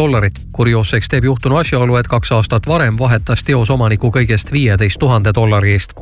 dollarit. 0.00 0.40
kurioosseks 0.52 1.08
teeb 1.08 1.24
juhtunu 1.24 1.56
asjaolu, 1.60 1.96
et 1.96 2.08
kaks 2.08 2.32
aastat 2.32 2.68
varem 2.68 2.98
vahetas 2.98 3.44
teos 3.44 3.70
omaniku 3.70 4.08
kõigest 4.16 4.52
viieteist 4.52 4.98
tuhande 4.98 5.32
dollari 5.36 5.72
eest. 5.76 5.92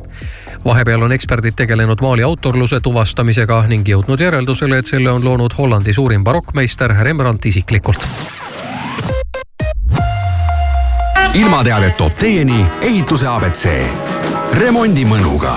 vahepeal 0.65 1.03
on 1.03 1.11
eksperdid 1.11 1.55
tegelenud 1.55 2.01
maali 2.01 2.23
autorluse 2.23 2.79
tuvastamisega 2.79 3.63
ning 3.67 3.87
jõudnud 3.87 4.19
järeldusele, 4.19 4.77
et 4.77 4.85
selle 4.85 5.11
on 5.11 5.25
loonud 5.25 5.57
Hollandi 5.57 5.93
suurim 5.93 6.23
barokkmeister 6.23 6.95
Rembrandt 7.03 7.45
isiklikult 7.45 8.07
ilmateadet 11.33 11.97
toob 11.97 12.15
teieni 12.17 12.65
ehituse 12.81 13.27
abc. 13.27 13.69
remondi 14.53 15.05
mõnuga. 15.05 15.53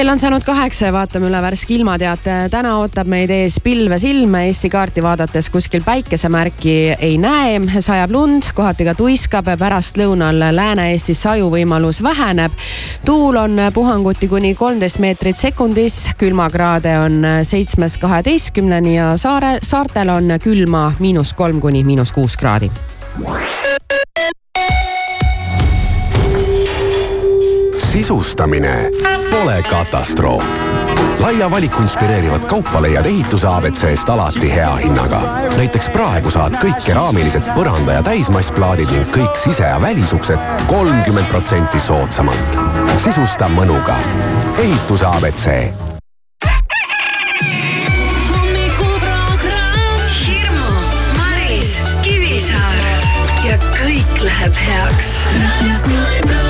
Kell 0.00 0.08
on 0.08 0.18
saanud 0.18 0.44
kaheksa 0.46 0.86
ja 0.86 0.92
vaatame 0.94 1.28
üle 1.28 1.40
värske 1.44 1.74
ilmateate. 1.76 2.34
täna 2.48 2.70
ootab 2.80 3.08
meid 3.10 3.28
ees 3.34 3.58
pilves 3.60 4.04
ilm, 4.08 4.32
Eesti 4.38 4.70
kaarti 4.72 5.02
vaadates 5.04 5.50
kuskil 5.52 5.82
päikesemärki 5.84 6.72
ei 7.04 7.18
näe, 7.20 7.58
sajab 7.84 8.14
lund, 8.14 8.48
kohati 8.56 8.86
ka 8.88 8.94
tuiskab, 8.96 9.50
pärastlõunal 9.60 10.40
Lääne-Eestis 10.56 11.20
sajuvõimalus 11.26 12.00
väheneb. 12.02 12.56
tuul 13.04 13.36
on 13.36 13.60
puhanguti 13.74 14.28
kuni 14.28 14.54
kolmteist 14.54 15.04
meetrit 15.04 15.36
sekundis, 15.36 16.08
külmakraade 16.16 16.96
on 16.98 17.20
seitsmest 17.42 18.00
kaheteistkümneni 18.00 18.96
ja 18.96 19.12
saare, 19.20 19.58
saartel 19.62 20.08
on 20.16 20.32
külma 20.40 20.94
miinus 20.98 21.34
kolm 21.34 21.60
kuni 21.60 21.84
miinus 21.84 22.12
kuus 22.12 22.36
kraadi. 22.40 22.70
sisustamine 27.90 29.19
pole 29.30 29.62
katastroof. 29.62 30.44
laia 31.18 31.50
valiku 31.50 31.82
inspireerivat 31.82 32.44
kaupa 32.44 32.82
leiad 32.82 33.06
ehituse 33.06 33.46
abc-st 33.46 34.08
alati 34.08 34.54
hea 34.54 34.76
hinnaga. 34.76 35.20
näiteks 35.56 35.90
praegu 35.90 36.30
saad 36.30 36.54
kõik 36.64 36.84
keraamilised 36.84 37.44
põranda- 37.54 37.92
ja 37.92 38.02
täismassplaadid 38.02 38.90
ning 38.90 39.16
kõik 39.16 39.36
sise- 39.36 39.68
ja 39.68 39.80
välisuksed 39.80 40.38
kolmkümmend 40.66 41.26
protsenti 41.26 41.80
soodsamalt. 41.80 42.58
sisusta 42.96 43.48
mõnuga. 43.48 43.94
ehituse 44.58 45.06
abc 45.06 45.48
läheb 54.20 54.54
heaks. 54.54 56.49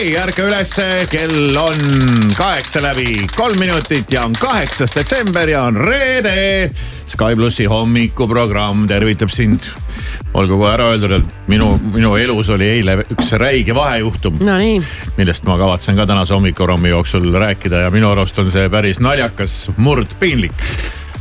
Prada. 0.00 0.22
ärka 0.22 0.42
ülesse, 0.42 1.06
kell 1.10 1.56
on 1.60 2.32
kaheksa 2.36 2.80
läbi 2.82 3.26
kolm 3.36 3.58
minutit 3.60 4.12
ja 4.12 4.24
on 4.24 4.32
kaheksas 4.32 4.94
detsember 4.96 5.48
ja 5.48 5.62
on 5.68 5.76
reede. 5.76 6.70
Sky 7.06 7.36
plussi 7.36 7.66
hommikuprogramm 7.68 8.86
tervitab 8.88 9.28
sind. 9.28 9.60
olgu 10.34 10.56
kohe 10.56 10.70
ära 10.72 10.86
öeldud, 10.92 11.12
et 11.12 11.48
minu, 11.50 11.74
minu 11.92 12.14
elus 12.16 12.48
oli 12.54 12.68
eile 12.70 13.00
üks 13.10 13.32
räige 13.40 13.74
vahejuhtum 13.74 14.38
no,. 14.46 14.56
millest 15.18 15.44
ma 15.44 15.58
kavatsen 15.58 15.98
ka 15.98 16.06
tänase 16.06 16.34
hommikuprogrammi 16.34 16.88
jooksul 16.88 17.26
rääkida 17.34 17.84
ja 17.84 17.90
minu 17.90 18.12
arust 18.12 18.38
on 18.38 18.50
see 18.50 18.68
päris 18.70 19.02
naljakas, 19.02 19.70
murdpiinlik 19.76 20.54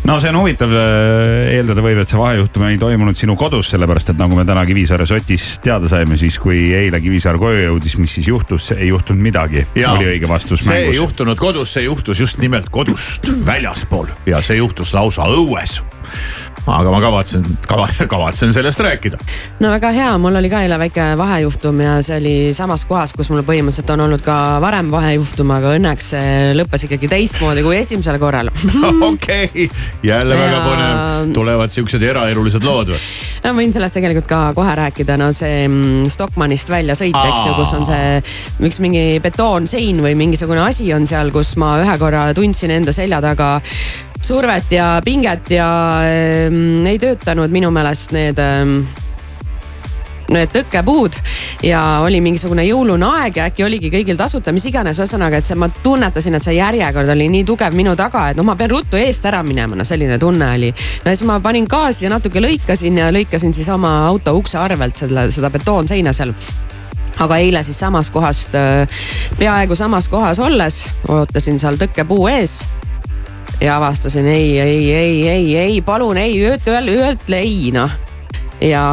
no 0.07 0.19
see 0.19 0.31
on 0.31 0.39
huvitav, 0.39 0.71
äh, 0.73 1.49
eeldada 1.57 1.83
võib, 1.83 1.99
et 2.01 2.11
see 2.11 2.19
vahejuhtum 2.19 2.65
ei 2.69 2.79
toimunud 2.81 3.17
sinu 3.17 3.35
kodus, 3.39 3.71
sellepärast 3.73 4.13
et 4.13 4.21
nagu 4.21 4.37
me 4.37 4.45
täna 4.47 4.63
Kivisaare 4.69 5.07
sotis 5.09 5.47
teada 5.63 5.89
saime, 5.91 6.17
siis 6.19 6.39
kui 6.41 6.69
eile 6.77 7.01
Kivisaar 7.03 7.39
koju 7.41 7.65
jõudis, 7.67 7.97
mis 8.01 8.15
siis 8.19 8.31
juhtus, 8.31 8.71
ei 8.77 8.89
juhtunud 8.91 9.21
midagi. 9.23 9.65
oli 9.75 10.11
õige 10.15 10.29
vastus 10.29 10.63
see 10.63 10.71
mängus. 10.71 10.85
see 10.85 10.95
ei 10.95 11.01
juhtunud 11.01 11.39
kodus, 11.39 11.73
see 11.75 11.85
juhtus 11.87 12.23
just 12.25 12.41
nimelt 12.41 12.69
kodust 12.73 13.31
väljaspool 13.45 14.07
ja 14.29 14.43
see 14.45 14.59
juhtus 14.61 14.93
lausa 14.95 15.27
õues 15.29 15.79
aga 16.69 16.91
ma 16.91 16.99
kavatsen, 17.01 17.45
kavatsen 18.13 18.53
sellest 18.53 18.79
rääkida. 18.79 19.17
no 19.59 19.71
väga 19.71 19.91
hea, 19.95 20.09
mul 20.21 20.35
oli 20.39 20.49
ka 20.51 20.61
eile 20.65 20.79
väike 20.81 21.05
vahejuhtum 21.19 21.81
ja 21.83 21.95
see 22.05 22.17
oli 22.19 22.35
samas 22.57 22.85
kohas, 22.89 23.13
kus 23.17 23.31
mul 23.33 23.43
põhimõtteliselt 23.47 23.93
on 23.95 24.05
olnud 24.05 24.23
ka 24.25 24.35
varem 24.63 24.91
vahejuhtum, 24.93 25.53
aga 25.55 25.73
õnneks 25.77 26.11
lõppes 26.59 26.85
ikkagi 26.87 27.09
teistmoodi 27.11 27.63
kui 27.65 27.77
esimesel 27.79 28.19
korral. 28.21 28.51
okei, 29.11 29.69
jälle 30.05 30.37
ja... 30.37 30.45
väga 30.45 30.61
põnev, 30.65 31.33
tulevad 31.35 31.73
siuksed 31.73 32.03
eraelulised 32.11 32.65
lood 32.65 32.93
või? 32.93 33.01
no 33.45 33.55
võin 33.57 33.73
sellest 33.75 33.97
tegelikult 33.97 34.29
ka 34.29 34.41
kohe 34.57 34.75
rääkida, 34.83 35.17
no 35.19 35.31
see 35.35 35.63
mm, 35.67 36.09
Stockmannist 36.11 36.69
välja 36.71 36.97
sõit, 36.99 37.17
eks 37.17 37.47
ju, 37.47 37.55
kus 37.57 37.73
on 37.77 37.87
see 37.87 38.19
üks 38.67 38.81
mingi 38.83 39.05
betoonsein 39.23 40.03
või 40.03 40.15
mingisugune 40.19 40.63
asi 40.65 40.91
on 40.95 41.07
seal, 41.09 41.33
kus 41.35 41.55
ma 41.61 41.77
ühe 41.83 41.97
korra 42.01 42.29
tundsin 42.37 42.73
enda 42.75 42.93
selja 42.95 43.21
taga 43.23 43.57
survet 44.21 44.71
ja 44.71 45.01
pinget 45.05 45.51
ja 45.51 45.69
ähm, 46.05 46.85
ei 46.87 46.99
töötanud 46.99 47.51
minu 47.51 47.71
meelest 47.71 48.11
need 48.15 48.39
ähm, 48.43 48.81
need 50.33 50.51
tõkkepuud. 50.53 51.17
Ja 51.65 51.81
oli 52.05 52.21
mingisugune 52.23 52.63
jõulune 52.67 53.07
aeg 53.19 53.39
ja 53.39 53.47
äkki 53.49 53.65
oligi 53.65 53.91
kõigil 53.93 54.17
tasuta, 54.19 54.53
mis 54.55 54.65
iganes, 54.69 54.99
ühesõnaga, 55.01 55.39
et 55.39 55.47
see, 55.47 55.57
ma 55.59 55.69
tunnetasin, 55.83 56.37
et 56.37 56.45
see 56.45 56.55
järjekord 56.59 57.09
oli 57.15 57.29
nii 57.33 57.45
tugev 57.47 57.75
minu 57.77 57.95
taga, 57.99 58.29
et 58.31 58.39
noh, 58.39 58.47
ma 58.47 58.55
pean 58.59 58.71
ruttu 58.73 58.99
eest 58.99 59.25
ära 59.29 59.41
minema, 59.45 59.77
no 59.77 59.85
selline 59.87 60.19
tunne 60.21 60.53
oli. 60.55 60.71
no 60.71 61.11
ja 61.11 61.15
siis 61.15 61.27
ma 61.27 61.39
panin 61.43 61.67
gaasi 61.69 62.05
ja 62.05 62.13
natuke 62.13 62.41
lõikasin 62.43 63.01
ja 63.01 63.11
lõikasin 63.15 63.55
siis 63.55 63.69
oma 63.73 63.95
auto 64.07 64.35
ukse 64.37 64.59
arvelt 64.61 64.97
selle, 64.97 65.29
seda 65.33 65.51
betoonseina 65.53 66.13
seal. 66.13 66.33
Aga 67.19 67.35
eile 67.43 67.63
siis 67.67 67.79
samast 67.79 68.13
kohast, 68.15 68.53
peaaegu 69.39 69.75
samas 69.75 70.07
kohas 70.07 70.39
olles 70.39 70.85
ootasin 71.09 71.59
seal 71.59 71.75
tõkkepuu 71.81 72.29
ees 72.31 72.61
ja 73.61 73.77
avastasin 73.77 74.27
ei, 74.27 74.59
ei, 74.59 74.93
ei, 74.93 75.27
ei, 75.29 75.57
ei, 75.57 75.81
palun 75.81 76.17
ei, 76.17 76.37
ütle, 76.51 76.79
ütle 77.11 77.41
ei 77.43 77.71
noh 77.75 77.91
ja, 78.61 78.83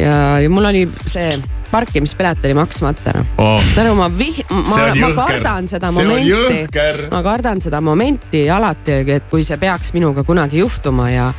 ja, 0.00 0.16
ja 0.40 0.50
mul 0.50 0.64
oli 0.70 0.84
see 1.06 1.34
parkimispilet 1.70 2.44
oli 2.44 2.54
maksmata 2.54 3.14
noh. 3.14 3.26
Oh.. 3.38 3.62
tänu 3.74 3.94
ma 3.94 4.10
vih-, 4.10 4.42
ma, 4.50 4.88
ma 5.00 5.12
kardan 5.14 5.68
seda 5.70 5.92
see 5.94 6.06
momenti, 6.06 7.06
ma 7.10 7.22
kardan 7.22 7.62
seda 7.62 7.80
momenti 7.80 8.44
alati, 8.50 9.00
et 9.06 9.30
kui 9.30 9.46
see 9.46 9.58
peaks 9.60 9.94
minuga 9.94 10.24
kunagi 10.26 10.62
juhtuma 10.62 11.10
ja 11.10 11.30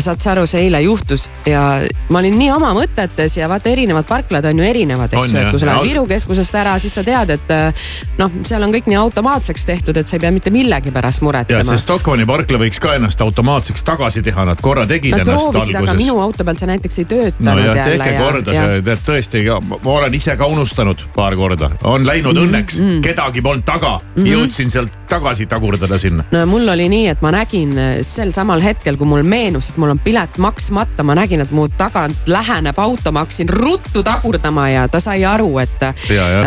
ja 0.00 0.04
saad 0.08 0.22
sa 0.22 0.32
aru, 0.32 0.46
see 0.48 0.64
eile 0.64 0.80
juhtus 0.84 1.26
ja 1.48 1.62
ma 2.08 2.20
olin 2.22 2.36
nii 2.40 2.50
oma 2.54 2.72
mõtetes 2.76 3.36
ja 3.36 3.48
vaata, 3.50 3.70
erinevad 3.72 4.06
parklad 4.08 4.46
on 4.48 4.62
ju 4.62 4.66
erinevad, 4.66 5.12
eks 5.12 5.34
ju, 5.34 5.40
et 5.40 5.50
kui 5.52 5.60
sa 5.60 5.68
lähed 5.68 5.88
Viru 5.90 6.04
keskusest 6.08 6.56
ära, 6.56 6.76
siis 6.80 6.94
sa 6.96 7.04
tead, 7.04 7.34
et 7.36 7.52
äh, 7.54 7.88
noh, 8.20 8.32
seal 8.46 8.64
on 8.64 8.72
kõik 8.74 8.88
nii 8.90 8.98
automaatseks 9.00 9.66
tehtud, 9.68 10.00
et 10.00 10.08
sa 10.08 10.16
ei 10.16 10.22
pea 10.24 10.32
mitte 10.34 10.52
millegi 10.54 10.92
pärast 10.94 11.24
muretsema. 11.26 11.60
ja 11.60 11.68
see 11.68 11.80
Stockmanni 11.82 12.26
parkla 12.28 12.60
võiks 12.62 12.80
ka 12.82 12.94
ennast 12.96 13.20
automaatseks 13.24 13.84
tagasi 13.86 14.24
teha, 14.24 14.46
nad 14.48 14.62
korra 14.64 14.86
tegid 14.88 15.16
nad 15.16 15.26
ennast 15.26 15.50
alguses. 15.50 15.76
aga 15.82 15.96
minu 15.98 16.16
auto 16.22 16.46
peal 16.48 16.60
see 16.60 16.70
näiteks 16.70 17.02
ei 17.02 17.08
töötanud 17.12 17.50
no 17.50 17.56
ja, 17.58 17.74
jälle. 17.74 17.90
tehke 17.90 18.14
ja, 18.14 18.24
korda, 18.24 18.56
see 18.56 18.80
tead 18.88 19.04
tõesti, 19.10 19.44
ma 19.68 19.96
olen 19.98 20.16
ise 20.16 20.36
ka 20.40 20.48
unustanud 20.50 21.04
paar 21.16 21.36
korda, 21.36 21.70
on 21.82 22.06
läinud 22.06 22.32
mm 22.32 22.40
-hmm. 22.40 22.48
õnneks, 22.48 22.80
mhm. 22.80 23.04
kedagi 23.04 23.44
polnud 23.44 23.66
taga 23.66 23.98
mm, 23.98 24.22
-hmm. 24.22 24.32
jõudsin 24.32 24.70
sealt 24.72 24.96
tagasi 25.10 25.46
tagurdada 25.46 25.98
sinna. 25.98 26.24
no 26.32 26.46
mul 26.46 26.68
oli 26.68 26.88
nii, 26.88 27.06
et 27.12 27.22
ma 27.22 27.34
nägin 27.34 27.74
sel 28.06 28.32
samal 28.32 28.62
hetkel, 28.62 28.96
kui 28.96 29.06
mul 29.06 29.22
meenus, 29.26 29.70
et 29.70 29.76
mul 29.76 29.89
on 29.90 29.98
pilet 30.02 30.38
maksmata, 30.38 31.04
ma 31.06 31.14
nägin, 31.18 31.42
et 31.44 31.52
mu 31.54 31.66
tagant 31.78 32.28
läheneb 32.30 32.78
auto, 32.80 33.12
ma 33.12 33.24
hakkasin 33.24 33.48
ruttu 33.52 34.02
tagurdama 34.06 34.68
ja 34.70 34.86
ta 34.88 35.00
sai 35.00 35.24
aru, 35.24 35.50
et. 35.62 35.84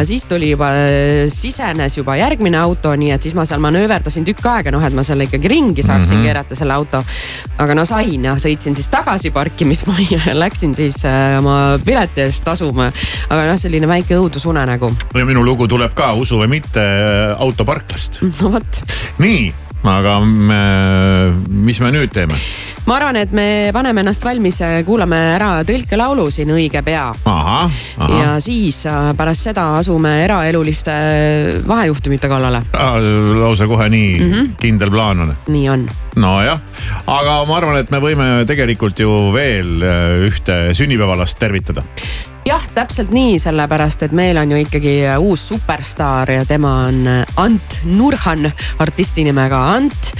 siis 0.07 0.25
tuli 0.29 0.51
juba, 0.51 0.69
sisenes 1.31 1.97
juba 1.97 2.15
järgmine 2.19 2.57
auto, 2.59 2.93
nii 2.99 3.11
et 3.15 3.23
siis 3.23 3.35
ma 3.37 3.45
seal 3.47 3.61
manööverdasin 3.63 4.25
tükk 4.27 4.47
aega, 4.51 4.73
noh, 4.73 4.83
et 4.83 4.95
ma 4.95 5.05
seal 5.05 5.25
ikkagi 5.25 5.51
ringi 5.51 5.83
saaksin 5.83 6.17
mm 6.17 6.19
-hmm. 6.19 6.25
keerata 6.25 6.55
selle 6.55 6.73
auto. 6.73 7.03
aga 7.57 7.75
no 7.75 7.85
sain 7.85 8.25
ja 8.25 8.35
sõitsin 8.35 8.75
siis 8.75 8.89
tagasi 8.89 9.31
parkimismajja 9.31 10.19
ja 10.27 10.39
läksin 10.43 10.75
siis 10.75 11.05
äh, 11.05 11.39
oma 11.39 11.79
pileti 11.85 12.21
eest 12.21 12.43
tasuma. 12.43 12.91
aga 13.29 13.45
noh, 13.45 13.59
selline 13.59 13.87
väike 13.87 14.17
õudusunenägu. 14.17 14.93
ja 15.13 15.25
minu 15.25 15.45
lugu 15.45 15.67
tuleb 15.67 15.93
ka, 15.93 16.13
usu 16.13 16.39
või 16.39 16.47
mitte, 16.47 16.81
autoparklast. 17.37 18.21
no 18.21 18.51
vot. 18.51 18.83
nii 19.17 19.62
aga 19.83 20.19
me, 20.23 20.59
mis 21.47 21.79
me 21.83 21.91
nüüd 21.91 22.13
teeme? 22.15 22.37
ma 22.87 22.97
arvan, 22.97 23.17
et 23.19 23.31
me 23.35 23.45
paneme 23.75 24.03
ennast 24.03 24.23
valmis, 24.25 24.59
kuulame 24.87 25.19
ära 25.35 25.51
tõlkelaulu 25.67 26.27
siin 26.33 26.51
õige 26.55 26.81
pea. 26.83 27.05
ja 28.19 28.33
siis 28.43 28.83
äh, 28.89 29.11
pärast 29.17 29.49
seda 29.49 29.69
asume 29.79 30.15
eraeluliste 30.23 30.95
vahejuhtumite 31.67 32.31
kallale. 32.31 32.63
lausa 33.39 33.67
kohe 33.67 33.89
nii 33.89 34.19
mm 34.19 34.31
-hmm. 34.31 34.51
kindel 34.59 34.91
plaan 34.91 35.27
on? 35.27 35.35
nii 35.47 35.69
on. 35.69 35.87
nojah, 36.15 36.59
aga 37.07 37.39
ma 37.45 37.57
arvan, 37.57 37.79
et 37.79 37.91
me 37.91 37.99
võime 37.99 38.45
tegelikult 38.47 38.99
ju 38.99 39.31
veel 39.33 39.81
äh, 39.81 40.27
ühte 40.27 40.73
sünnipäevalast 40.73 41.39
tervitada 41.39 41.83
jah, 42.47 42.63
täpselt 42.75 43.11
nii, 43.13 43.37
sellepärast 43.39 44.03
et 44.07 44.13
meil 44.15 44.37
on 44.39 44.51
ju 44.53 44.59
ikkagi 44.63 44.93
uus 45.21 45.45
superstaar 45.53 46.31
ja 46.31 46.45
tema 46.47 46.73
on 46.87 47.05
Ant 47.39 47.77
Nurhan, 47.87 48.47
artisti 48.83 49.23
nimega 49.27 49.59
Ant. 49.73 50.11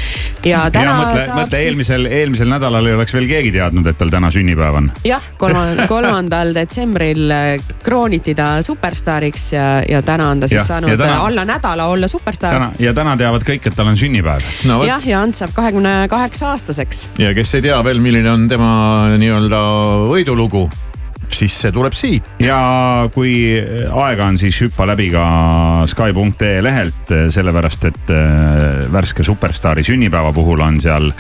ja 0.46 0.66
täna 0.72 0.92
ja, 0.92 0.94
mõtle, 1.00 1.26
mõtle 1.36 1.58
siis... 1.58 1.68
eelmisel, 1.68 2.08
eelmisel 2.08 2.52
nädalal 2.52 2.88
ei 2.88 2.96
oleks 2.98 3.16
veel 3.16 3.28
keegi 3.28 3.52
teadnud, 3.56 3.88
et 3.92 4.00
tal 4.00 4.12
täna 4.14 4.32
sünnipäev 4.32 4.80
on. 4.80 4.90
jah, 5.08 5.26
kolmandal 5.94 6.54
detsembril 6.56 7.36
krooniti 7.84 8.36
ta 8.38 8.56
superstaariks 8.64 9.50
ja, 9.56 9.68
ja 9.90 10.02
täna 10.06 10.30
on 10.32 10.44
ta 10.44 10.52
siis 10.52 10.62
ja, 10.62 10.68
saanud 10.76 10.96
täna, 10.96 11.20
alla 11.28 11.46
nädala 11.48 11.90
olla 11.92 12.08
superstaar. 12.08 12.70
ja 12.80 12.96
täna 12.96 13.18
teavad 13.20 13.44
kõik, 13.48 13.68
et 13.68 13.76
tal 13.76 13.92
on 13.92 14.00
sünnipäev 14.00 14.48
no,. 14.70 14.80
jah, 14.88 15.04
ja 15.08 15.22
Ant 15.24 15.36
saab 15.40 15.52
kahekümne 15.56 16.08
kaheksa 16.12 16.54
aastaseks. 16.56 17.08
ja 17.20 17.36
kes 17.36 17.56
ei 17.60 17.68
tea 17.68 17.84
veel, 17.84 18.00
milline 18.04 18.32
on 18.32 18.48
tema 18.52 18.74
nii-öelda 19.20 19.62
võidulugu 20.08 20.68
siis 21.38 21.56
see 21.66 21.72
tuleb 21.76 21.96
siit. 21.98 22.28
ja 22.44 23.10
kui 23.14 23.34
aega 24.04 24.30
on, 24.30 24.38
siis 24.42 24.62
hüppa 24.66 24.88
läbi 24.90 25.10
ka 25.14 25.26
Sky.ee 25.90 26.62
lehelt, 26.64 27.12
sellepärast 27.34 27.90
et 27.90 28.14
äh, 28.14 28.94
värske 28.94 29.24
superstaari 29.24 29.84
sünnipäeva 29.84 30.34
puhul 30.34 30.62
on 30.64 30.82
seal 30.82 31.12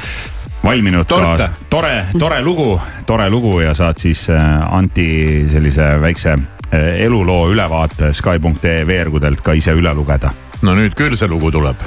valminud 0.64 1.06
Torte. 1.06 1.44
ka 1.44 1.68
tore, 1.70 2.06
tore 2.20 2.42
lugu, 2.42 2.80
tore 3.06 3.30
lugu 3.30 3.60
ja 3.60 3.74
saad 3.74 3.98
siis 3.98 4.30
äh, 4.30 4.74
Anti 4.74 5.46
sellise 5.52 5.94
väikse 6.02 6.38
äh, 6.38 7.04
eluloo 7.06 7.50
ülevaate 7.52 8.14
Sky.ee 8.14 8.88
veergudelt 8.88 9.42
ka 9.42 9.54
ise 9.54 9.76
üle 9.76 9.94
lugeda 9.94 10.34
no 10.64 10.76
nüüd 10.78 10.96
küll 10.96 11.18
see 11.20 11.28
lugu 11.28 11.52
tuleb. 11.52 11.84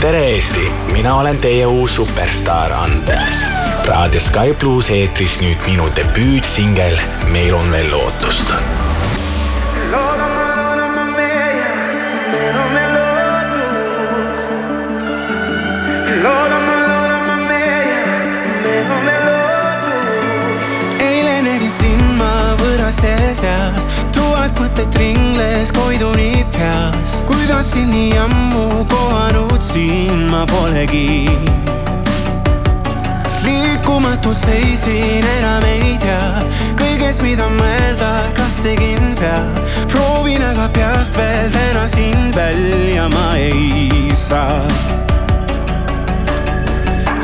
tere 0.00 0.24
Eesti, 0.32 0.64
mina 0.92 1.18
olen 1.20 1.38
teie 1.42 1.66
uus 1.66 2.00
superstaar 2.00 2.72
Ante 2.72 3.20
raadio 3.86 4.20
Sky 4.20 4.54
pluss 4.58 4.88
eetris 4.90 5.38
nüüd 5.42 5.60
minu 5.68 5.84
debüütsingel 5.96 6.96
Meil 7.32 7.54
on 7.54 7.70
veel 7.72 7.90
lootust. 7.92 8.52
eile 21.00 21.36
nägin 21.44 21.72
sind 21.72 22.06
ma 22.18 22.32
võõraste 22.62 23.12
seas, 23.36 23.88
tuhat 24.16 24.56
mõtet 24.60 24.96
ringles 24.96 25.72
koiduni 25.76 26.46
peas. 26.56 27.20
kuidas 27.28 27.74
sind 27.76 27.92
nii 27.92 28.12
ammu 28.24 28.84
kohanud 28.88 29.60
siin 29.60 30.28
ma 30.32 30.46
polegi 30.48 31.28
liikumatult 33.94 34.38
seisin, 34.38 35.24
enam 35.38 35.62
ei 35.64 35.94
tea 36.02 36.42
kõigest, 36.78 37.22
mida 37.22 37.46
mõelda, 37.46 38.26
kas 38.34 38.58
tegin 38.62 39.14
vea. 39.20 39.38
proovin 39.86 40.42
aga 40.42 40.68
peast 40.74 41.14
veel 41.14 41.50
täna 41.54 41.86
sind 41.86 42.34
välja 42.34 43.08
ma 43.08 43.36
ei 43.36 44.10
saa. 44.16 44.66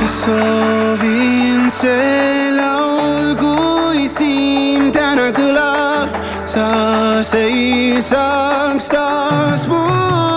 soovin 0.07 1.71
see 1.71 2.53
laul, 2.55 3.35
kui 3.35 4.07
siin 4.09 4.93
täna 4.93 5.33
kõlab, 5.33 6.15
sa 6.47 7.23
seisaks 7.23 8.89
taas 8.95 9.67
mu 9.67 9.83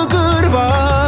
kõrval. 0.10 1.03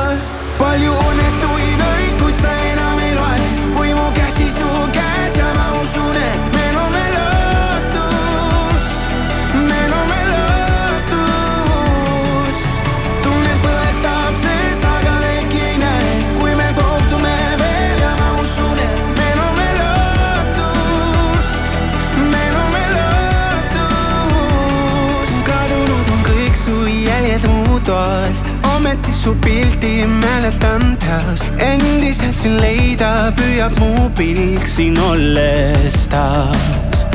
Toast 27.86 28.50
ometi 28.76 29.14
su 29.14 29.36
pildi 29.46 30.06
mäletan 30.08 30.98
peast 31.02 31.46
endiselt 31.72 32.38
sind 32.38 32.60
leida 32.62 33.12
püüab 33.38 33.78
mu 33.80 34.10
pilk 34.18 34.68
siin 34.68 34.98
olles 35.12 36.08
taas. 36.10 37.06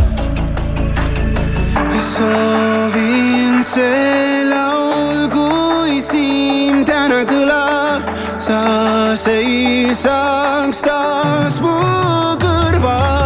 soovin 2.10 3.62
see 3.64 4.44
laul, 4.48 5.28
kui 5.34 6.00
siin 6.02 6.84
täna 6.88 7.22
kõlab, 7.28 8.10
sa 8.42 8.60
seisaks 9.24 10.82
taas 10.86 11.60
mu 11.64 11.76
kõrval. 12.42 13.19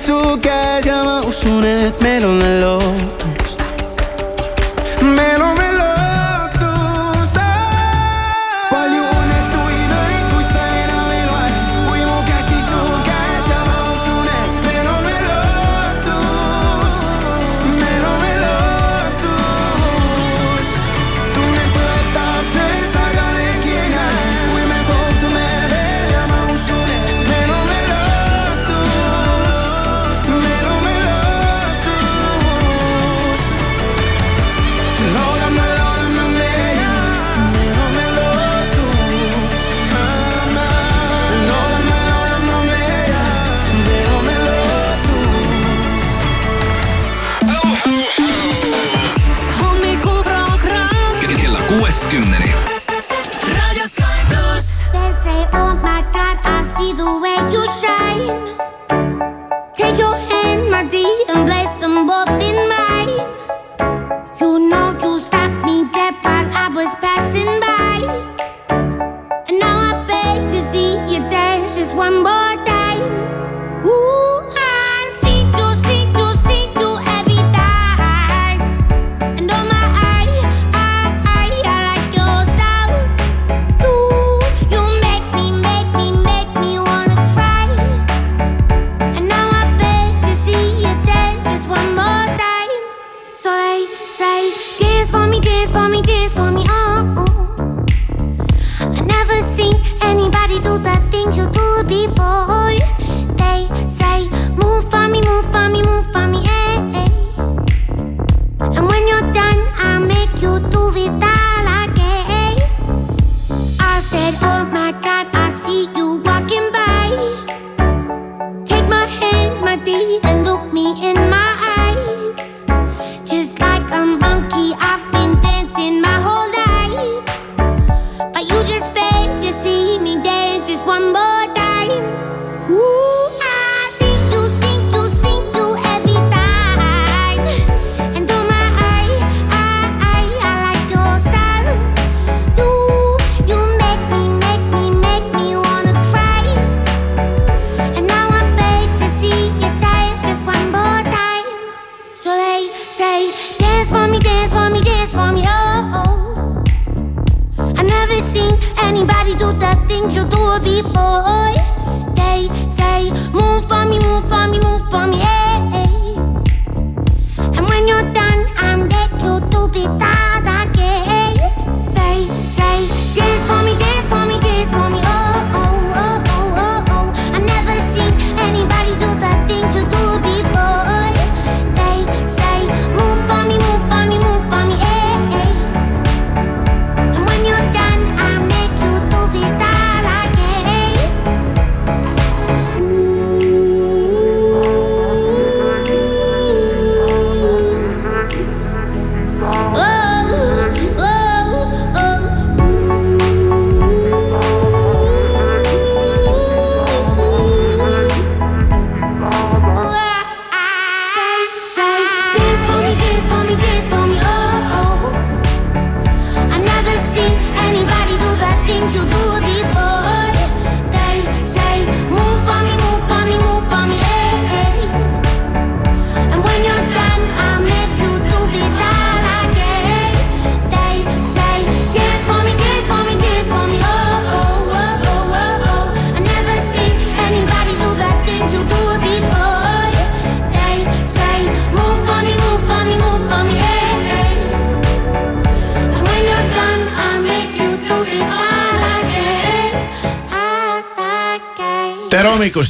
su 0.00 0.40
que 0.40 0.80
llama 0.84 1.20
Usune, 1.26 1.92
me 2.00 2.20
lo 2.20 2.32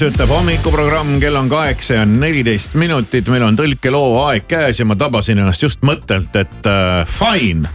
Kuues 0.01 0.15
ütleb 0.15 0.31
hommikuprogramm, 0.33 1.19
kell 1.21 1.37
on 1.37 1.49
kaheksa 1.51 1.99
ja 1.99 2.05
neliteist 2.09 2.73
minutit, 2.81 3.27
meil 3.29 3.43
on 3.45 3.57
tõlkeloo 3.59 4.23
aeg 4.23 4.47
käes 4.49 4.79
ja 4.81 4.87
ma 4.89 4.95
tabasin 4.97 5.43
ennast 5.43 5.61
just 5.61 5.83
mõttelt, 5.85 6.33
et 6.41 6.69
äh, 6.71 7.03
fine. 7.05 7.69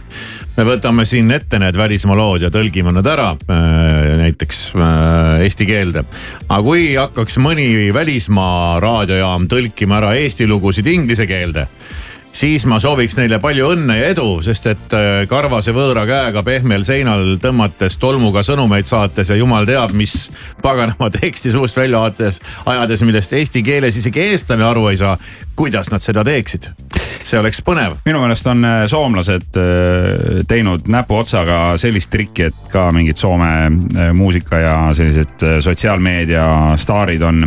me 0.56 0.64
võtame 0.66 1.04
siin 1.06 1.30
ette 1.30 1.60
need 1.62 1.78
välismaa 1.78 2.16
lood 2.18 2.42
ja 2.42 2.50
tõlgime 2.50 2.90
nad 2.96 3.06
ära 3.06 3.28
äh, 3.30 4.16
näiteks 4.24 4.64
äh, 4.74 5.44
eesti 5.46 5.68
keelde. 5.70 6.02
aga 6.48 6.62
kui 6.66 6.88
hakkaks 6.98 7.38
mõni 7.38 7.94
välismaa 7.94 8.80
raadiojaam 8.82 9.46
tõlkima 9.46 10.00
ära 10.02 10.16
Eesti 10.18 10.50
lugusid 10.50 10.90
inglise 10.90 11.30
keelde 11.30 11.68
siis 12.36 12.66
ma 12.68 12.78
sooviks 12.82 13.16
neile 13.16 13.38
palju 13.40 13.70
õnne 13.72 13.96
ja 13.98 14.10
edu, 14.12 14.26
sest 14.44 14.68
et 14.70 14.96
äh, 14.96 15.22
karvase 15.30 15.72
võõra 15.76 16.04
käega 16.08 16.42
pehmel 16.46 16.84
seinal 16.86 17.36
tõmmates, 17.42 17.96
tolmuga 18.00 18.42
sõnumeid 18.46 18.88
saates 18.88 19.32
ja 19.32 19.38
jumal 19.38 19.66
teab, 19.68 19.94
mis 19.96 20.28
paganama 20.62 21.08
teksti 21.14 21.54
suust 21.54 21.78
välja 21.80 22.02
ajates, 22.04 22.40
ajades, 22.68 23.04
millest 23.08 23.32
eesti 23.38 23.62
keeles 23.66 23.96
isegi 24.02 24.26
eestlane 24.28 24.66
aru 24.66 24.88
ei 24.92 25.00
saa. 25.00 25.16
kuidas 25.56 25.90
nad 25.90 26.04
seda 26.04 26.24
teeksid? 26.24 26.68
see 27.26 27.40
oleks 27.40 27.62
põnev. 27.64 27.96
minu 28.04 28.20
meelest 28.20 28.46
on 28.52 28.64
äh, 28.64 28.84
soomlased 28.90 29.56
äh, 29.56 30.44
teinud 30.48 30.90
näpuotsaga 30.92 31.60
sellist 31.80 32.10
trikki, 32.12 32.50
et 32.50 32.70
ka 32.72 32.90
mingid 32.92 33.16
Soome 33.16 34.12
muusika 34.14 34.58
ja 34.60 34.74
sellised 34.94 35.40
sotsiaalmeedia 35.64 36.76
staarid 36.76 37.22
on 37.24 37.46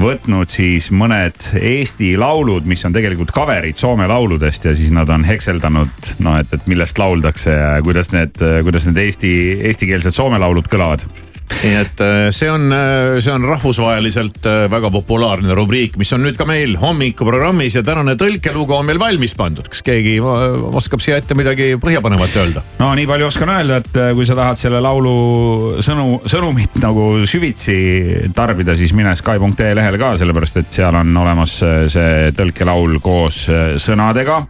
võtnud 0.00 0.50
siis 0.50 0.90
mõned 0.96 1.50
Eesti 1.60 2.14
laulud, 2.20 2.66
mis 2.68 2.82
on 2.88 2.94
tegelikult 2.94 3.32
cover'id 3.36 3.78
Soome 3.80 4.06
lauludest 4.10 4.70
ja 4.70 4.74
siis 4.76 4.92
nad 4.96 5.10
on 5.12 5.24
hekseldanud 5.26 6.12
noh, 6.24 6.38
et, 6.40 6.52
et 6.56 6.68
millest 6.70 6.98
lauldakse 7.00 7.54
ja 7.56 7.72
kuidas 7.84 8.12
need, 8.14 8.40
kuidas 8.66 8.88
need 8.88 9.02
eesti, 9.04 9.32
eestikeelsed 9.70 10.16
Soome 10.16 10.40
laulud 10.40 10.68
kõlavad 10.70 11.04
nii 11.60 11.76
et 11.76 12.02
äh, 12.04 12.28
see 12.34 12.48
on, 12.50 12.70
äh, 12.72 13.18
see 13.22 13.32
on 13.32 13.44
rahvusvaheliselt 13.44 14.46
äh, 14.48 14.64
väga 14.72 14.90
populaarne 14.94 15.54
rubriik, 15.56 15.96
mis 16.00 16.12
on 16.16 16.24
nüüd 16.24 16.38
ka 16.38 16.46
meil 16.48 16.76
hommikuprogrammis 16.80 17.76
ja 17.78 17.84
tänane 17.86 18.16
tõlkelugu 18.20 18.76
on 18.76 18.88
meil 18.88 19.00
valmis 19.02 19.34
pandud. 19.38 19.68
kas 19.70 19.82
keegi 19.86 20.16
oskab 20.20 21.02
siia 21.04 21.20
ette 21.20 21.36
midagi 21.38 21.72
põhjapanevat 21.82 22.36
öelda? 22.42 22.64
no 22.80 22.92
nii 22.96 23.08
palju 23.10 23.30
oskan 23.30 23.54
öelda, 23.56 23.80
et 23.82 24.00
kui 24.16 24.28
sa 24.28 24.38
tahad 24.38 24.60
selle 24.60 24.82
laulu 24.84 25.14
sõnu, 25.84 26.22
sõnumit 26.30 26.80
nagu 26.84 27.08
süvitsi 27.28 27.78
tarbida, 28.36 28.76
siis 28.78 28.94
mine 28.96 29.14
Sky.ee 29.18 29.74
lehele 29.76 30.00
ka, 30.00 30.14
sellepärast 30.20 30.62
et 30.62 30.80
seal 30.80 30.96
on 31.00 31.16
olemas 31.22 31.58
see 31.60 32.30
tõlkelaul 32.36 33.00
koos 33.04 33.44
sõnadega 33.80 34.44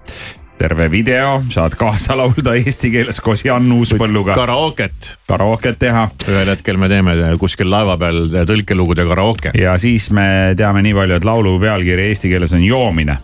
terve 0.60 0.90
video, 0.90 1.42
saad 1.48 1.72
kaasa 1.80 2.12
laulda 2.20 2.52
eesti 2.58 2.90
keeles 2.92 3.20
koos 3.24 3.40
Jan 3.44 3.64
Uuspõlluga. 3.72 4.34
karaoket. 4.36 5.14
karaoket 5.28 5.78
teha. 5.80 6.02
ühel 6.28 6.50
hetkel 6.52 6.76
me 6.76 6.88
teeme 6.92 7.14
kuskil 7.40 7.70
laeva 7.72 7.96
peal 7.96 8.26
tõlkelugude 8.48 9.06
karaoke. 9.08 9.54
ja 9.56 9.78
siis 9.80 10.10
me 10.12 10.52
teame 10.56 10.82
nii 10.84 10.92
palju, 10.94 11.16
et 11.16 11.24
laulu 11.24 11.54
pealkiri 11.62 12.10
eesti 12.10 12.28
keeles 12.28 12.52
on 12.52 12.64
joomine. 12.64 13.16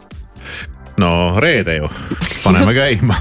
no 0.96 1.10
reede 1.40 1.76
ju, 1.76 1.90
paneme 2.44 2.72
käima. 2.80 3.18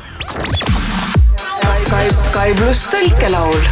Sky, 1.35 2.05
Sky 2.15 2.53
pluss 2.55 2.85
tõlkelaul 2.93 3.67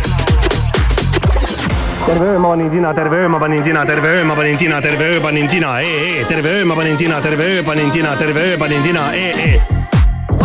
terve 2.04 2.34
öö 2.34 2.40
ma 2.40 2.50
panin 2.52 2.68
tina, 2.72 2.92
terve 2.94 3.22
öö 3.22 3.30
ma 3.32 3.40
panin 3.40 3.64
tina, 3.64 3.86
terve 3.86 4.12
öö 4.18 4.26
ma 4.28 4.36
panin 4.36 4.58
tina, 4.58 4.82
terve 4.82 5.08
öö 5.14 5.22
panin 5.24 5.48
tina, 5.48 5.78
ee, 5.80 6.26
terve 6.28 6.52
öö 6.58 6.66
ma 6.66 6.76
panin 6.76 7.00
tina, 7.00 7.22
terve 7.22 7.44
öö 7.44 7.64
panin 7.64 7.92
tina, 7.96 8.12
terve 8.20 8.44
öö 8.50 8.58
panin 8.58 8.84
tina, 8.84 9.08
ee 9.14 9.73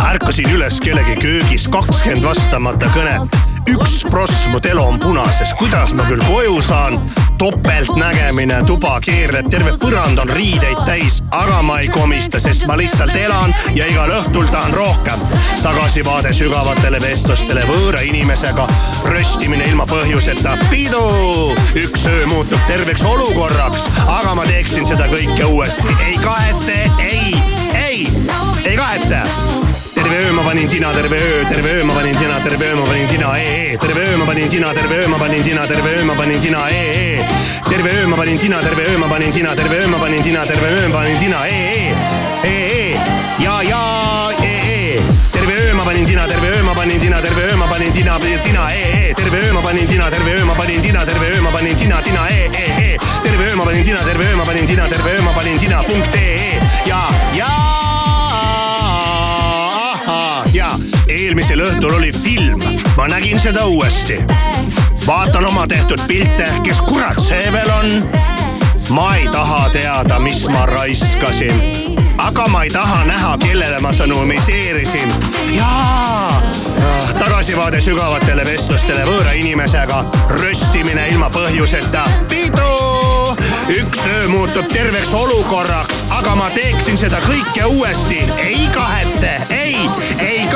ärkasin 0.07 0.49
üles 0.49 0.79
kellegi 0.81 1.15
köögis, 1.21 1.67
kakskümmend 1.71 2.23
vastamata 2.23 2.91
kõnet. 2.95 3.39
üks 3.69 4.01
pross, 4.09 4.47
mu 4.49 4.59
telo 4.59 4.87
on 4.87 4.99
punases, 4.99 5.53
kuidas 5.59 5.93
ma 5.93 6.07
küll 6.09 6.23
koju 6.25 6.61
saan? 6.61 6.99
topeltnägemine, 7.39 8.63
tuba 8.67 8.97
keerleb, 8.99 9.47
terve 9.51 9.71
põrand 9.79 10.19
on 10.19 10.29
riideid 10.29 10.81
täis, 10.87 11.21
aga 11.31 11.61
ma 11.63 11.77
ei 11.79 11.87
komista, 11.87 12.39
sest 12.39 12.65
ma 12.67 12.75
lihtsalt 12.75 13.15
elan 13.15 13.53
ja 13.75 13.87
igal 13.87 14.11
õhtul 14.11 14.49
tahan 14.51 14.75
rohkem. 14.75 15.23
tagasivaade 15.63 16.33
sügavatele 16.35 16.99
vestlustele 17.01 17.63
võõra 17.69 18.03
inimesega, 18.03 18.67
röstimine 19.07 19.69
ilma 19.71 19.87
põhjuseta, 19.87 20.57
pidu. 20.69 21.05
üks 21.79 22.05
öö 22.11 22.25
muutub 22.27 22.65
terveks 22.67 23.03
olukorraks, 23.07 23.87
aga 24.07 24.35
ma 24.35 24.47
teeksin 24.49 24.85
seda 24.85 25.07
kõike 25.07 25.47
uuesti, 25.47 25.95
ei 26.09 26.19
kahetse, 26.19 26.75
panin 30.49 30.67
tina, 30.67 30.91
terve 30.91 31.15
öö, 31.15 31.45
terve 31.45 31.69
öö 31.69 31.83
ma 31.83 31.93
panin 31.93 32.15
tina, 32.17 32.39
terve 32.39 32.65
öö 32.65 32.75
ma 32.75 32.83
panin 32.85 33.07
tina, 33.07 33.37
ee, 33.37 33.77
terve 33.77 33.99
öö 34.01 34.17
ma 34.17 34.25
panin 34.25 34.49
tina, 34.49 34.73
terve 34.73 34.95
öö 34.95 35.07
ma 35.07 35.17
panin 35.17 35.43
tina, 35.43 35.67
terve 35.67 35.89
öö 35.89 36.03
ma 36.03 36.15
panin 36.15 36.39
tina, 36.41 36.67
ee, 36.69 37.21
terve 37.69 37.89
öö 37.89 38.07
ma 38.07 38.15
panin 38.15 38.37
tina, 38.37 38.59
terve 38.61 38.83
öö 38.89 38.97
ma 38.97 39.07
panin 39.07 39.31
tina, 39.31 39.55
terve 39.55 39.75
öö 39.77 39.87
ma 39.87 39.97
panin 39.99 40.23
tina, 40.23 40.45
terve 40.45 40.67
öö 40.67 40.87
ma 40.87 40.97
panin 40.97 41.19
tina, 41.19 41.45
ee, 41.47 41.93
ee, 42.43 42.97
ja, 43.39 43.61
ja, 43.61 43.81
ee, 44.43 44.99
terve 45.31 45.53
öö 45.53 45.73
ma 45.73 45.83
panin 45.83 46.05
tina, 46.05 46.27
terve 46.27 46.47
öö 46.47 46.63
ma 46.63 46.73
panin 46.73 46.99
tina, 46.99 47.21
terve 47.21 47.41
öö 47.41 47.55
ma 47.55 47.67
panin 47.67 47.93
tina, 47.93 48.19
tina, 48.19 48.67
ee, 48.71 49.13
terve 49.13 49.37
öö 49.37 49.53
ma 49.53 49.61
panin 49.61 49.85
tina, 49.85 50.09
terve 50.09 50.31
öö 50.33 50.45
ma 50.45 50.55
panin 50.55 50.81
tina, 50.81 51.05
terve 51.05 51.27
öö 51.29 51.41
ma 51.41 51.51
panin 51.51 51.75
tina, 51.75 52.01
tina, 52.01 52.27
ee, 52.29 52.49
ee, 52.57 52.97
terve 53.23 53.43
öö 53.49 53.55
ma 53.55 53.63
panin 53.65 53.83
tina, 53.83 53.99
terve 54.01 54.25
öö 54.25 54.35
ma 54.35 54.45
panin 54.45 54.65
tina, 54.65 54.87
terve 54.87 55.09
öö 55.11 55.21
ma 55.21 55.31
panin 55.31 55.59
tina, 55.59 55.83
punkt 55.83 56.15
ee, 56.15 56.57
ja, 56.89 57.01
ja 57.37 57.58
eelmisel 61.29 61.59
õhtul 61.61 61.93
oli 61.93 62.09
film, 62.09 62.61
ma 62.97 63.05
nägin 63.07 63.37
seda 63.39 63.65
uuesti. 63.69 64.17
vaatan 65.05 65.45
oma 65.45 65.67
tehtud 65.67 66.01
pilte, 66.07 66.47
kes 66.65 66.81
kurat 66.81 67.19
see 67.21 67.51
veel 67.53 67.69
on? 67.69 67.91
ma 68.89 69.11
ei 69.15 69.27
taha 69.29 69.69
teada, 69.69 70.17
mis 70.19 70.47
ma 70.49 70.65
raiskasin, 70.65 71.61
aga 72.17 72.47
ma 72.49 72.63
ei 72.65 72.73
taha 72.73 73.03
näha, 73.05 73.37
kellele 73.37 73.77
ma 73.79 73.93
sõnumiseerisin. 73.93 75.13
jaa, 75.53 76.41
tagasivaade 77.19 77.81
sügavatele 77.81 78.45
vestlustele 78.49 79.05
võõra 79.05 79.37
inimesega, 79.37 80.01
röstimine 80.41 81.11
ilma 81.13 81.29
põhjuseta, 81.29 82.07
pidu 82.29 82.69
üks 83.69 84.05
öö 84.05 84.27
muutub 84.27 84.65
terveks 84.67 85.13
olukorraks, 85.13 86.03
aga 86.17 86.35
ma 86.35 86.49
teeksin 86.49 86.97
seda 86.97 87.21
kõike 87.21 87.65
uuesti. 87.65 88.19
ei 88.37 88.65
kahetse, 88.73 89.31
ei, 89.49 89.77
ei 90.19 90.47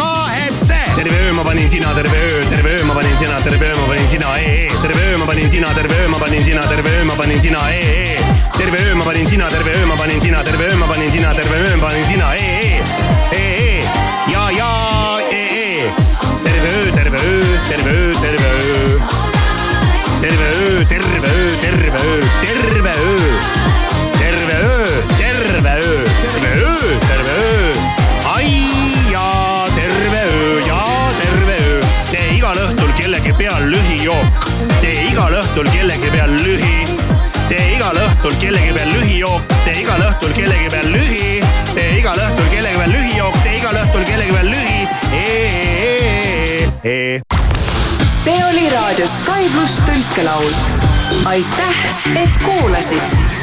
ma 1.44 1.50
panin 1.50 1.70
tina, 1.70 1.94
terve 1.94 2.18
öö, 2.18 2.44
terve 2.50 2.70
öö 2.70 2.84
ma 2.86 2.94
panin 2.94 3.18
tina, 3.18 3.42
terve 3.42 3.66
öö 3.66 3.76
ma 3.76 3.86
panin 3.88 4.08
tina, 4.10 4.28
ee, 4.40 4.70
terve 4.82 5.02
öö 5.02 5.18
ma 5.18 5.26
panin 5.26 5.50
tina, 5.50 5.68
terve 5.74 5.96
öö 5.96 6.08
ma 6.08 6.18
panin 6.18 6.44
tina, 6.44 6.62
terve 6.62 6.90
öö 6.90 7.04
ma 7.04 7.16
panin 7.16 7.42
tina, 7.42 7.60
ee, 7.70 8.18
terve 8.58 8.78
öö 8.78 8.96
ma 8.96 9.04
panin 9.04 9.26
tina, 9.28 9.50
terve 9.50 9.72
öö 9.72 9.86
ma 9.86 9.96
panin 9.96 10.20
tina, 10.20 10.44
terve 10.44 10.64
öö 10.64 10.76
ma 10.78 10.88
panin 10.88 11.12
tina, 11.12 11.34
terve 11.34 11.56
öö 11.58 11.76
ma 11.76 11.88
panin 11.88 12.06
tina, 12.08 12.36
ee, 12.36 12.82
ee, 13.34 13.84
ja, 14.32 14.52
ja, 14.52 14.70
ee, 15.32 15.92
terve 16.44 16.70
öö, 16.78 16.92
terve 16.92 17.18
öö, 17.18 17.58
terve 17.70 17.90
öö, 17.90 18.14
terve 18.22 18.48
öö 18.48 19.00
terve 20.22 20.46
öö, 20.46 20.86
terve 20.86 21.08
öö, 21.12 21.12
terve 21.12 21.28
öö, 21.28 21.56
terve 21.62 21.98
öö, 21.98 22.53
õhtul 35.64 35.80
kellegi 35.80 36.10
peal 36.12 36.32
lühi, 36.44 36.84
tee 37.48 37.76
igal 37.78 37.96
õhtul 37.96 38.34
kellegi 38.42 38.74
peal 38.76 38.90
lühijook, 38.92 39.54
tee 39.64 39.78
igal 39.80 40.02
õhtul 40.04 40.34
kellegi 40.36 40.68
peal 40.74 40.90
lühi, 40.92 41.44
tee 41.72 42.00
igal 42.00 42.20
õhtul 42.20 42.50
kellegi 42.52 42.82
peal 42.82 42.92
lühijook, 42.92 43.38
tee 43.46 43.54
igal 43.62 43.80
õhtul 43.80 44.04
kellegi 44.10 44.34
peal 44.36 44.50
lühi. 44.52 44.80
see 48.12 48.40
oli 48.50 48.68
raadio 48.74 49.08
Sky 49.08 49.48
pluss 49.56 49.80
tõlkelaul. 49.88 50.52
aitäh, 51.32 51.80
et 52.26 52.44
kuulasid 52.44 53.43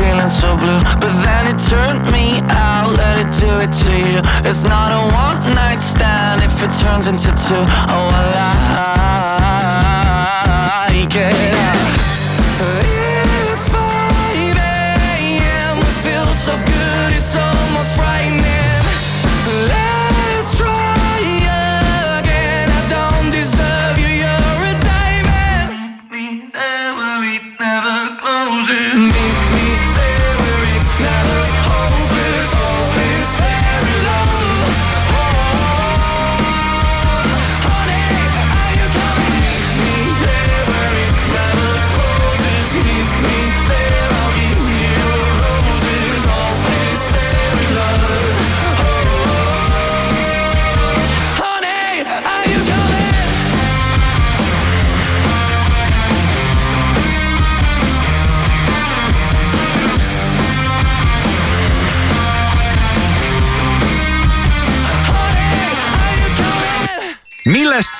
feeling 0.00 0.28
so 0.28 0.56
blue 0.56 0.80
But 1.02 1.12
then 1.24 1.42
it 1.52 1.58
turned 1.68 2.04
me 2.12 2.40
out, 2.48 2.88
let 2.96 3.16
it 3.22 3.30
do 3.36 3.50
it 3.64 3.72
to 3.84 3.92
you. 4.12 4.20
It's 4.48 4.64
not 4.64 4.90
a 4.98 5.00
one 5.24 5.54
night 5.54 5.80
stand 5.92 6.42
if 6.42 6.56
it 6.64 6.72
turns 6.82 7.06
into 7.06 7.30
two. 7.46 7.62
Oh, 7.94 8.08
I 8.18 8.22
lie 8.34 9.49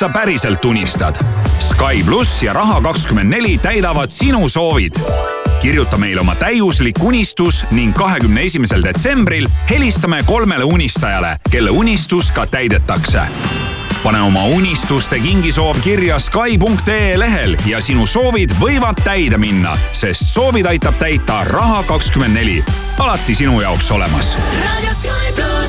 millest 0.01 0.15
sa 0.15 0.21
päriselt 0.21 0.65
unistad? 0.65 1.15
Sky 1.59 2.05
pluss 2.05 2.43
ja 2.43 2.53
Raha 2.53 2.81
kakskümmend 2.81 3.31
neli 3.31 3.59
täidavad 3.59 4.11
sinu 4.11 4.49
soovid. 4.49 4.93
kirjuta 5.61 5.97
meile 5.97 6.21
oma 6.21 6.35
täiuslik 6.35 7.03
unistus 7.03 7.67
ning 7.71 7.93
kahekümne 7.95 8.43
esimesel 8.43 8.83
detsembril 8.83 9.49
helistame 9.71 10.23
kolmele 10.25 10.65
unistajale, 10.65 11.37
kelle 11.51 11.71
unistus 11.71 12.33
ka 12.33 12.47
täidetakse 12.47 13.21
pane 14.03 14.21
oma 14.23 14.45
unistuste 14.45 15.21
kingisoov 15.21 15.77
kirja 15.85 16.19
Sky.ee 16.19 17.19
lehel 17.19 17.57
ja 17.67 17.81
sinu 17.81 18.07
soovid 18.07 18.55
võivad 18.61 19.03
täide 19.05 19.37
minna, 19.37 19.77
sest 19.93 20.25
soovid 20.33 20.67
aitab 20.67 20.97
täita 20.99 21.45
Raha 21.45 21.83
kakskümmend 21.83 22.35
neli. 22.35 22.65
alati 22.99 23.35
sinu 23.35 23.61
jaoks 23.61 23.91
olemas 23.91 24.37
raadio 24.65 24.95
Sky 24.95 25.33
pluss 25.35 25.60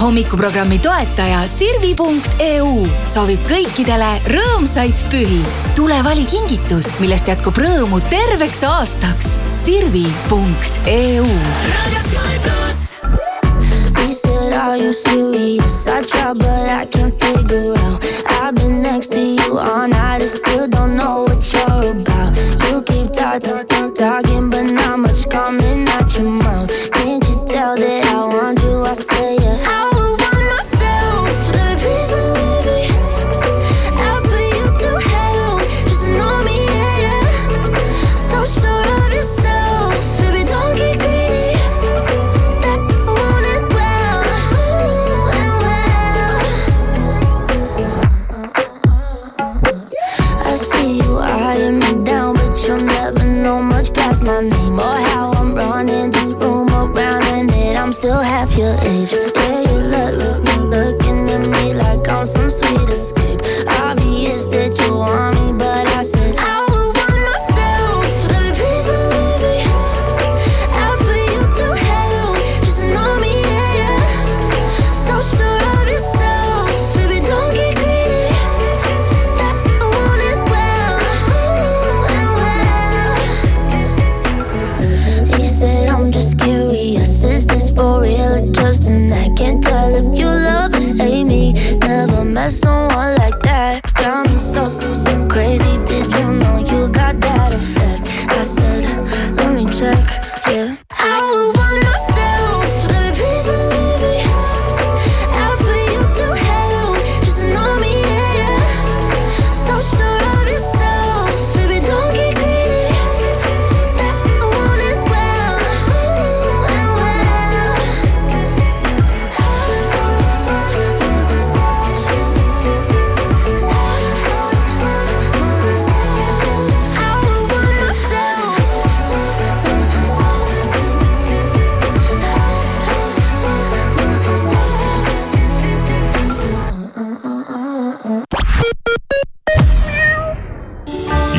hommikuprogrammi 0.00 0.78
toetaja 0.78 1.42
Sirvi.eu 1.48 2.70
soovib 3.08 3.42
kõikidele 3.48 4.10
rõõmsaid 4.32 5.06
pühi. 5.12 5.40
tule 5.76 5.96
vali 6.04 6.24
kingitus, 6.28 6.92
millest 7.00 7.28
jätkub 7.28 7.58
rõõmu 7.58 8.00
terveks 8.10 8.62
aastaks. 8.64 9.38
Sirvi.eu. 9.64 11.26
Are 14.56 14.78
you 14.78 14.92
serious? 14.92 15.86
I 15.86 16.02
try, 16.02 16.32
but 16.32 16.46
I 16.48 16.86
can't 16.86 17.14
figure 17.20 17.74
out. 17.76 18.02
I've 18.40 18.54
been 18.54 18.82
next 18.82 19.12
to 19.12 19.20
you 19.20 19.58
all 19.58 19.86
night, 19.86 20.22
I 20.22 20.26
still 20.26 20.66
don't 20.66 20.96
know 20.96 21.24
what 21.24 21.52
you're 21.52 21.92
about. 21.92 22.36
You 22.68 22.82
keep 22.82 23.12
talking, 23.12 23.94
talking, 23.94 24.50
but 24.50 24.75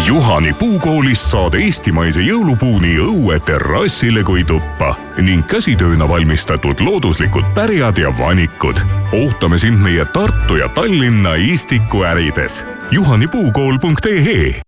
Juhani 0.08 0.54
puukoolist 0.54 1.26
saad 1.28 1.58
eestimaise 1.60 2.22
jõulupuu 2.24 2.78
nii 2.80 2.96
õue 3.04 3.42
terrassile 3.44 4.22
kui 4.24 4.46
tuppa 4.48 4.94
ning 5.20 5.44
käsitööna 5.52 6.08
valmistatud 6.08 6.80
looduslikud 6.80 7.50
pärjad 7.58 8.00
ja 8.00 8.14
vanikud. 8.18 8.80
ootame 9.12 9.60
sind 9.60 9.84
meie 9.84 10.06
Tartu 10.06 10.56
ja 10.56 10.70
Tallinna 10.70 11.36
Istiku 11.36 12.06
ärides. 12.08 12.66
juhanipuukool.ee 12.92 14.62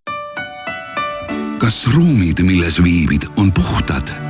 kas 1.58 1.86
ruumid, 1.94 2.40
milles 2.44 2.82
viibid, 2.84 3.24
on 3.36 3.52
puhtad? 3.52 4.29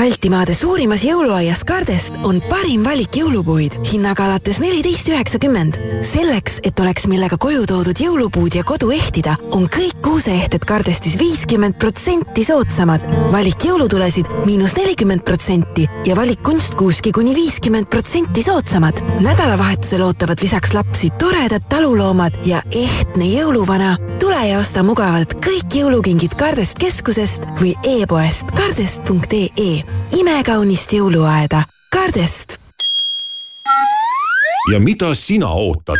Baltimaade 0.00 0.54
suurimas 0.56 1.02
jõuluaias 1.04 1.60
Kardest 1.68 2.14
on 2.24 2.38
parim 2.48 2.80
valik 2.86 3.18
jõulupuid 3.18 3.74
hinnaga 3.84 4.30
alates 4.30 4.56
neliteist 4.62 5.10
üheksakümmend. 5.12 5.76
selleks, 6.00 6.60
et 6.64 6.80
oleks 6.80 7.04
millega 7.06 7.36
koju 7.36 7.66
toodud 7.68 8.00
jõulupuud 8.00 8.54
ja 8.56 8.64
kodu 8.64 8.88
ehtida, 8.96 9.34
on 9.52 9.66
kõik 9.68 9.98
kuuseehted 10.00 10.64
Kardestis 10.64 11.18
viiskümmend 11.20 11.76
protsenti 11.76 12.44
soodsamad. 12.44 13.04
valik 13.32 13.60
jõulutulesid 13.68 14.30
miinus 14.46 14.72
nelikümmend 14.76 15.20
protsenti 15.20 15.84
ja 16.06 16.16
valik 16.16 16.40
kunstkuuski 16.42 17.12
kuni 17.12 17.34
viiskümmend 17.34 17.90
protsenti 17.92 18.42
soodsamad. 18.42 18.96
nädalavahetusel 19.20 20.02
ootavad 20.02 20.40
lisaks 20.40 20.72
lapsi 20.74 21.10
toredad 21.10 21.68
taluloomad 21.68 22.32
ja 22.44 22.62
ehtne 22.72 23.24
jõuluvana. 23.24 23.98
tule 24.18 24.48
ja 24.48 24.58
osta 24.58 24.82
mugavalt 24.82 25.34
kõik 25.34 25.74
jõulukingid 25.74 26.34
Kardest 26.40 26.78
keskusest 26.78 27.44
või 27.60 27.76
e-poest 27.84 28.46
kardest.ee 28.56 29.89
imekaunist 30.18 30.92
jõuluaeda 30.92 31.62
Kardest. 31.92 32.58
ja 34.72 34.80
mida 34.80 35.14
sina 35.14 35.48
ootad? 35.48 35.98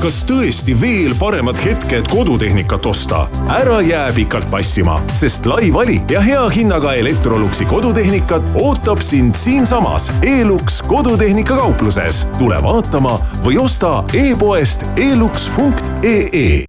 kas 0.00 0.22
tõesti 0.24 0.72
veel 0.80 1.12
paremad 1.20 1.58
hetked 1.60 2.08
kodutehnikat 2.08 2.86
osta? 2.88 3.26
ära 3.52 3.80
jää 3.84 4.12
pikalt 4.16 4.48
passima, 4.50 4.96
sest 5.12 5.46
lai 5.46 5.68
valik 5.72 6.10
ja 6.10 6.22
hea 6.24 6.46
hinnaga 6.48 6.94
Electroluxi 6.96 7.68
kodutehnikat 7.68 8.56
ootab 8.62 9.04
sind 9.04 9.36
siinsamas 9.36 10.10
Elux 10.22 10.80
kodutehnika 10.88 11.56
kaupluses. 11.56 12.26
tule 12.38 12.62
vaatama 12.62 13.18
või 13.44 13.60
osta 13.60 14.04
e-poest 14.14 14.86
elux.ee. 14.96 16.64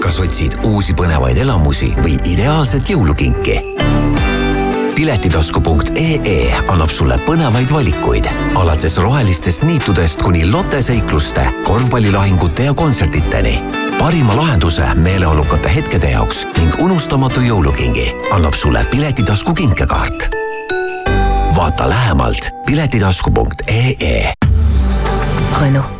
kas 0.00 0.20
otsid 0.20 0.60
uusi 0.64 0.92
põnevaid 0.92 1.40
elamusi 1.40 1.94
või 2.04 2.18
ideaalset 2.28 2.92
jõulukinki? 2.92 3.60
piletitasku.ee 5.00 6.54
annab 6.68 6.90
sulle 6.92 7.16
põnevaid 7.24 7.70
valikuid 7.72 8.26
alates 8.60 8.98
rohelistest 9.00 9.62
niitudest 9.64 10.20
kuni 10.22 10.42
loteseikluste, 10.50 11.46
korvpallilahingute 11.64 12.64
ja 12.64 12.74
kontsertideni. 12.74 13.62
parima 13.98 14.36
lahenduse 14.36 14.82
meeleolukate 14.94 15.72
hetkede 15.74 16.10
jaoks 16.10 16.42
ning 16.58 16.76
unustamatu 16.78 17.40
jõulukingi 17.40 18.12
annab 18.30 18.54
sulle 18.54 18.84
Piletitasku 18.90 19.54
kinkekaart. 19.54 20.28
vaata 21.56 21.88
lähemalt 21.88 22.50
piletitasku.ee. 22.66 24.32
Renault 25.60 25.99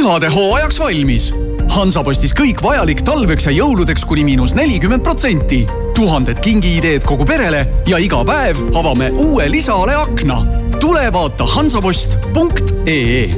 pühade 0.00 0.30
hooajaks 0.32 0.78
valmis. 0.80 1.26
Hansapostis 1.74 2.32
kõik 2.36 2.62
vajalik 2.64 3.02
talveks 3.04 3.44
ja 3.48 3.52
jõuludeks 3.52 4.06
kuni 4.08 4.24
miinus 4.24 4.54
nelikümmend 4.56 5.04
protsenti. 5.04 5.66
tuhanded 5.94 6.40
kingiideed 6.40 7.04
kogu 7.04 7.26
perele 7.28 7.66
ja 7.86 7.98
iga 8.00 8.22
päev 8.24 8.56
avame 8.74 9.10
uue 9.10 9.50
lisale 9.50 9.94
akna. 9.94 10.40
tule 10.80 11.12
vaata 11.12 11.44
hansapost.ee 11.46 13.28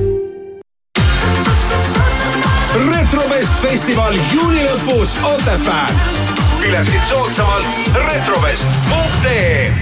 retrobest 2.92 3.54
festival 3.62 4.14
juuni 4.34 4.62
lõpus 4.62 5.18
Otepääl. 5.34 5.94
piletid 6.60 7.04
soodsamalt 7.08 7.92
retrovest.ee 8.06 9.72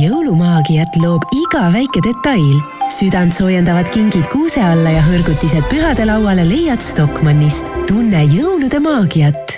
jõulumaagiat 0.00 0.96
loob 1.02 1.22
iga 1.34 1.68
väike 1.72 2.00
detail. 2.00 2.79
Südantsoojendavad 2.90 3.88
kingid 3.94 4.26
kuuse 4.32 4.62
alla 4.62 4.90
ja 4.90 5.02
hõrgutised 5.06 5.66
pühadelauale 5.70 6.42
leiad 6.48 6.82
Stockmannist. 6.82 7.66
tunne 7.86 8.24
jõulude 8.24 8.80
maagiat 8.82 9.56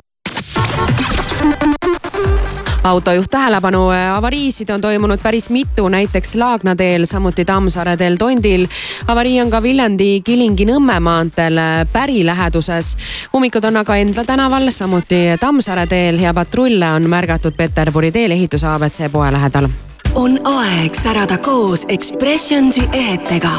autojuht 2.85 3.31
tähelepanu, 3.31 3.89
avariisid 4.15 4.71
on 4.71 4.81
toimunud 4.81 5.21
päris 5.23 5.51
mitu, 5.51 5.89
näiteks 5.89 6.35
Laagna 6.35 6.75
teel, 6.77 7.07
samuti 7.07 7.45
Tammsaare 7.45 7.97
teel 7.97 8.17
Tondil. 8.17 8.67
avarii 9.07 9.41
on 9.41 9.51
ka 9.51 9.63
Viljandi-Kilingi-Nõmme 9.63 10.99
maanteel 11.01 11.61
Päri 11.93 12.27
läheduses. 12.27 12.97
ummikud 13.35 13.65
on 13.65 13.77
aga 13.77 13.97
Endla 13.97 14.25
tänaval, 14.25 14.71
samuti 14.71 15.25
Tammsaare 15.41 15.87
teel 15.87 16.19
ja 16.21 16.35
patrulle 16.35 16.93
on 16.93 17.11
märgatud 17.11 17.57
Peterburi 17.57 18.13
teel 18.13 18.31
ehituse 18.31 18.67
abc 18.67 19.13
poe 19.13 19.33
lähedal 19.33 19.71
on 20.15 20.39
aeg 20.45 20.95
särada 20.95 21.39
koos 21.39 21.85
Expressionsi 21.89 22.83
ehetega. 22.93 23.51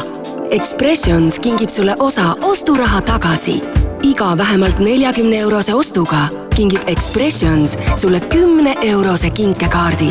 Expressions 0.50 1.38
kingib 1.40 1.68
sulle 1.68 1.94
osa 1.98 2.34
osturaha 2.42 3.00
tagasi. 3.00 3.62
iga 4.02 4.36
vähemalt 4.38 4.78
neljakümne 4.78 5.38
eurose 5.38 5.74
ostuga 5.74 6.28
kingib 6.56 6.80
Expressions 6.86 7.78
sulle 7.96 8.20
kümne 8.20 8.76
eurose 8.82 9.30
kinkekaardi. 9.30 10.10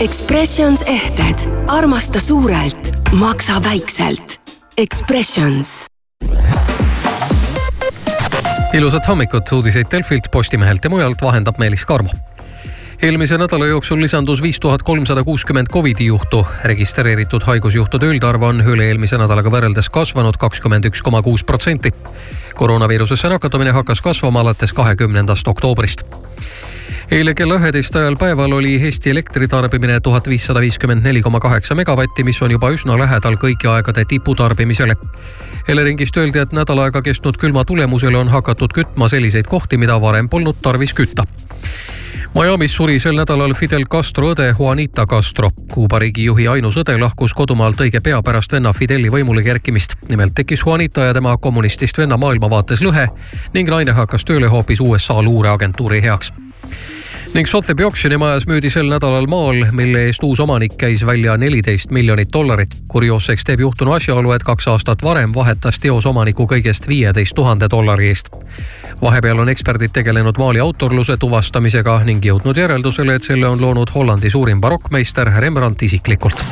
Expressions 0.00 0.82
ehted, 0.86 1.38
armasta 1.68 2.20
suurelt, 2.20 2.92
maksa 3.12 3.62
väikselt. 3.64 4.40
Expressions 4.76 5.86
ilusat 8.74 9.08
hommikut, 9.08 9.52
uudiseid 9.52 9.86
Delfilt, 9.90 10.30
Postimehelt 10.32 10.84
ja 10.84 10.90
mujalt 10.90 11.22
vahendab 11.22 11.58
Meelis 11.58 11.84
Karmo 11.84 12.10
eelmise 13.02 13.38
nädala 13.38 13.66
jooksul 13.66 14.00
lisandus 14.00 14.42
viis 14.42 14.60
tuhat 14.60 14.82
kolmsada 14.82 15.24
kuuskümmend 15.24 15.66
Covidi 15.72 16.06
juhtu. 16.06 16.46
registreeritud 16.64 17.42
haigusjuhtude 17.42 18.06
üldarv 18.06 18.42
on 18.46 18.60
üle-eelmise 18.62 19.18
nädalaga 19.18 19.50
võrreldes 19.50 19.88
kasvanud 19.90 20.36
kakskümmend 20.38 20.86
üks 20.86 21.02
koma 21.02 21.22
kuus 21.22 21.42
protsenti. 21.44 21.90
koroonaviirusesse 22.54 23.28
nakatumine 23.28 23.70
hakkas 23.70 24.00
kasvama 24.00 24.40
alates 24.40 24.72
kahekümnendast 24.72 25.48
oktoobrist 25.48 26.04
eile 27.10 27.34
kella 27.34 27.56
üheteist 27.58 27.96
ajal 27.96 28.16
päeval 28.16 28.52
oli 28.52 28.76
Eesti 28.84 29.10
elektritarbimine 29.10 30.00
tuhat 30.00 30.28
viissada 30.28 30.60
viiskümmend 30.60 31.02
neli 31.02 31.22
koma 31.22 31.40
kaheksa 31.40 31.74
megavatti, 31.74 32.24
mis 32.24 32.42
on 32.42 32.50
juba 32.50 32.70
üsna 32.70 32.98
lähedal 32.98 33.34
kõigi 33.34 33.68
aegade 33.68 34.04
tiputarbimisele. 34.04 34.96
Eleringist 35.68 36.16
öeldi, 36.16 36.38
et 36.38 36.52
nädal 36.52 36.78
aega 36.78 37.02
kestnud 37.02 37.36
külma 37.36 37.64
tulemusel 37.64 38.14
on 38.14 38.28
hakatud 38.28 38.72
kütma 38.74 39.08
selliseid 39.08 39.46
kohti, 39.46 39.76
mida 39.76 40.00
varem 40.00 40.28
polnud 40.28 40.62
tarvis 40.62 40.94
kütta 40.94 41.26
Miami's 42.34 42.72
suri 42.72 42.98
sel 42.98 43.12
nädalal 43.12 43.52
Fidel 43.52 43.82
Castro 43.92 44.30
õde 44.32 44.46
Juanita 44.58 45.04
Castro. 45.06 45.50
Kuuba 45.72 45.98
riigijuhi 46.00 46.46
ainus 46.48 46.78
õde 46.80 46.94
lahkus 46.96 47.34
kodumaalt 47.36 47.80
õige 47.84 48.00
pea 48.00 48.22
pärast 48.24 48.52
venna 48.56 48.72
Fideli 48.72 49.10
võimule 49.12 49.42
kerkimist. 49.44 49.98
nimelt 50.08 50.32
tekkis 50.34 50.62
Juanita 50.66 51.04
ja 51.04 51.12
tema 51.12 51.36
kommunistist 51.36 51.98
venna 51.98 52.16
maailmavaates 52.16 52.80
lõhe 52.80 53.08
ning 53.52 53.68
naine 53.68 53.92
hakkas 53.92 54.24
tööle 54.24 54.48
hoopis 54.48 54.80
USA 54.80 55.22
luureagentuuri 55.22 56.00
heaks 56.02 56.32
ning 57.34 57.48
Sotheby 57.48 57.84
oksjonimajas 57.84 58.46
müüdi 58.46 58.70
sel 58.70 58.90
nädalal 58.92 59.26
maal, 59.26 59.64
mille 59.72 60.04
eest 60.06 60.22
uus 60.22 60.40
omanik 60.40 60.76
käis 60.78 61.06
välja 61.06 61.36
neliteist 61.36 61.90
miljonit 61.90 62.28
dollarit. 62.32 62.76
kurioosseks 62.88 63.44
teeb 63.44 63.60
juhtunu 63.60 63.92
asjaolu, 63.92 64.32
et 64.32 64.44
kaks 64.44 64.68
aastat 64.68 65.02
varem 65.02 65.32
vahetas 65.34 65.78
teos 65.78 66.06
omaniku 66.06 66.46
kõigest 66.46 66.88
viieteist 66.88 67.34
tuhande 67.34 67.68
dollari 67.70 68.08
eest 68.08 68.28
vahepeal 69.02 69.38
on 69.38 69.48
eksperdid 69.48 69.90
tegelenud 69.92 70.38
maali 70.38 70.60
autorluse 70.60 71.16
tuvastamisega 71.16 71.98
ning 72.04 72.24
jõudnud 72.24 72.56
järeldusele, 72.56 73.14
et 73.14 73.22
selle 73.26 73.48
on 73.48 73.60
loonud 73.60 73.90
Hollandi 73.94 74.30
suurim 74.30 74.60
barokkmeister 74.60 75.32
Rembrandt 75.40 75.82
isiklikult. 75.82 76.44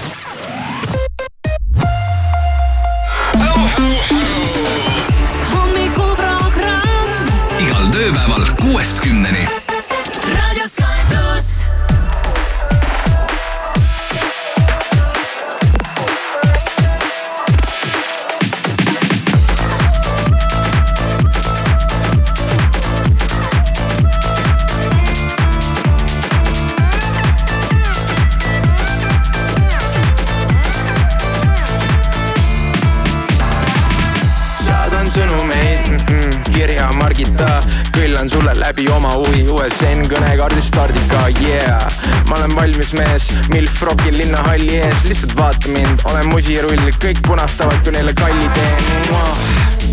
om 35.19 35.49
me. 35.49 35.70
Sõnumeid 35.99 36.51
kirja 36.55 36.91
Margita, 36.93 37.61
kõllan 37.95 38.29
sulle 38.31 38.53
läbi 38.59 38.87
oma 38.93 39.15
huvi 39.17 39.43
USN 39.51 40.05
kõnekaardi 40.11 40.63
stardiga, 40.63 41.23
yeah. 41.43 41.87
ma 42.29 42.39
olen 42.39 42.55
valmis 42.55 42.93
mees, 42.95 43.31
milf 43.51 43.81
rokil 43.83 44.17
linnahalli 44.19 44.81
ees, 44.81 45.05
lihtsalt 45.09 45.35
vaata 45.39 45.73
mind, 45.75 46.05
olen 46.11 46.31
musirull, 46.31 46.87
kõik 47.03 47.23
punastavad, 47.27 47.81
kui 47.85 47.95
neile 47.97 48.15
kalli 48.19 48.51
teen. 48.55 48.89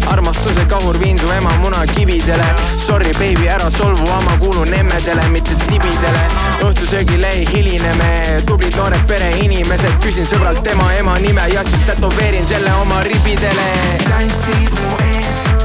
armastuse 0.07 0.63
kahur 0.71 0.99
viin 0.99 1.19
su 1.19 1.27
ema 1.36 1.51
munakividele, 1.60 2.45
sorry 2.79 3.12
baby, 3.17 3.49
ära 3.49 3.69
solvu, 3.71 4.07
ma 4.07 4.38
kuulun 4.39 4.73
emmedele, 4.73 5.27
mitte 5.33 5.55
tibidele. 5.67 6.23
õhtusöögile 6.67 7.33
ei 7.33 7.47
hiline 7.51 7.93
me, 7.99 8.41
tublid 8.45 8.75
noored 8.77 9.03
pereinimesed, 9.07 9.99
küsin 10.05 10.29
sõbralt 10.29 10.63
tema 10.63 10.93
ema 10.99 11.17
nime 11.19 11.49
ja 11.53 11.63
siis 11.63 11.86
tätoveerin 11.89 12.47
selle 12.47 12.73
oma 12.81 13.03
ribidele. 13.03 13.69
tantsid 14.07 14.81
mu 14.81 14.95
ees, 15.03 15.16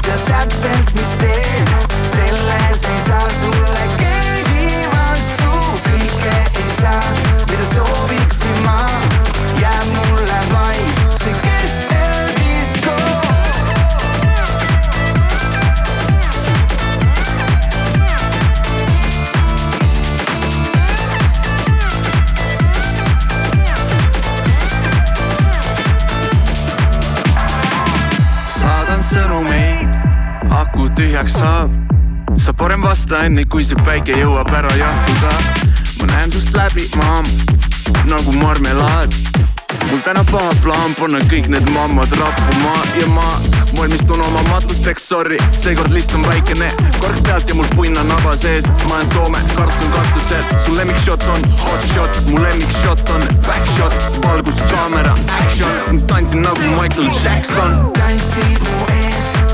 tead 0.03 0.23
täpselt, 0.29 0.95
mis 0.99 1.13
teed, 1.21 1.69
selles 2.15 2.85
ei 2.85 3.01
saa 3.07 3.29
sulle 3.41 3.85
keegi 4.01 4.71
vastu, 4.93 5.53
kõike 5.87 6.37
ei 6.63 6.71
saa, 6.81 7.03
mida 7.51 7.67
sooviksin 7.75 8.59
ma, 8.67 8.79
jääb 9.61 9.89
mulle 9.97 10.41
vaid 10.53 11.17
see 11.23 11.35
keskeldisko. 11.47 12.97
saadan 28.59 29.03
sõnumeid, 29.03 29.82
aku 30.73 30.89
tühjaks 30.97 31.33
saab. 31.33 31.71
sa 32.37 32.53
parem 32.53 32.83
vasta 32.83 33.25
enne, 33.29 33.45
kui 33.45 33.65
see 33.65 33.77
päike 33.85 34.17
jõuab 34.17 34.49
ära 34.57 34.73
jahtuda. 34.81 35.33
ma 36.01 36.07
näen 36.13 36.33
sust 36.33 36.55
läbi, 36.57 36.89
maam, 36.97 37.27
nagu 38.09 38.33
marmelaad. 38.33 39.13
mul 39.91 40.01
täna 40.05 40.25
paha 40.31 40.55
plaan 40.65 40.95
panna 40.97 41.21
kõik 41.29 41.51
need 41.53 41.69
mammad 41.77 42.09
rappuma 42.17 42.73
ja 43.01 43.07
ma 43.13 43.29
valmistun 43.77 44.25
oma 44.25 44.43
matusteks, 44.49 45.09
sorry, 45.09 45.37
seekord 45.53 45.93
list 45.93 46.15
on 46.17 46.25
väikene, 46.25 46.71
kork 47.01 47.21
pealt 47.29 47.49
ja 47.49 47.55
mul 47.55 47.69
punn 47.77 47.99
on 48.01 48.09
naba 48.09 48.33
sees, 48.37 48.69
ma 48.89 48.97
olen 48.97 49.13
Soome, 49.13 49.45
karts 49.53 49.85
on 49.85 49.93
katusel, 49.93 50.45
su 50.65 50.77
lemmikshot 50.77 51.29
on 51.37 51.49
hot 51.67 51.89
shot, 51.93 52.23
mu 52.31 52.41
lemmikshot 52.41 53.09
on 53.13 53.29
back 53.45 53.73
shot, 53.77 53.97
valgus, 54.25 54.65
kaamera, 54.73 55.17
action, 55.43 56.01
tantsin 56.09 56.47
nagu 56.49 56.77
Michael 56.81 57.13
Jackson. 57.21 57.91
tantsid 58.01 58.61
mu 58.71 58.87
ees, 58.97 59.12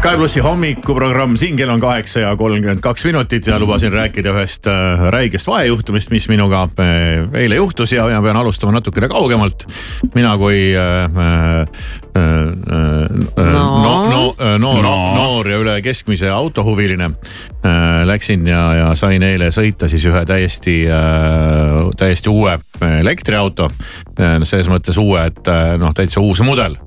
Sky 0.00 0.16
plussi 0.16 0.40
hommikuprogramm, 0.40 1.34
siin 1.36 1.58
kell 1.58 1.68
on 1.68 1.80
kaheksa 1.80 2.22
ja 2.22 2.28
kolmkümmend 2.36 2.80
kaks 2.80 3.02
minutit 3.04 3.44
ja 3.46 3.58
lubasin 3.60 3.92
rääkida 3.92 4.32
ühest 4.32 4.64
äh, 4.64 5.02
räigest 5.12 5.44
vahejuhtumist, 5.50 6.08
mis 6.08 6.28
minuga 6.32 6.62
äh, 6.80 7.26
eile 7.36 7.58
juhtus 7.58 7.92
ja, 7.92 8.06
ja 8.08 8.22
pean 8.24 8.38
alustama 8.40 8.72
natukene 8.78 9.10
kaugemalt. 9.12 9.66
mina 10.14 10.32
kui 10.40 10.72
äh, 10.72 11.04
äh, 11.04 11.60
äh, 12.16 12.32
no. 13.52 14.08
no, 14.08 14.08
no, 14.08 14.58
noor 14.58 14.82
no., 14.82 14.96
noor 15.14 15.50
ja 15.52 15.60
üle 15.60 15.76
keskmise 15.84 16.32
autohuviline 16.32 17.04
äh, 17.04 18.06
läksin 18.08 18.46
ja, 18.48 18.62
ja 18.74 18.94
sain 18.96 19.22
eile 19.22 19.50
sõita 19.52 19.88
siis 19.88 20.08
ühe 20.08 20.24
täiesti 20.24 20.86
äh,, 20.88 21.90
täiesti 22.00 22.32
uue 22.32 22.56
elektriauto 22.80 23.68
äh,. 23.68 24.40
selles 24.48 24.72
mõttes 24.72 24.96
uue, 24.96 25.26
et 25.28 25.44
äh, 25.52 25.76
noh, 25.76 25.92
täitsa 25.92 26.24
uus 26.24 26.40
mudel 26.40 26.80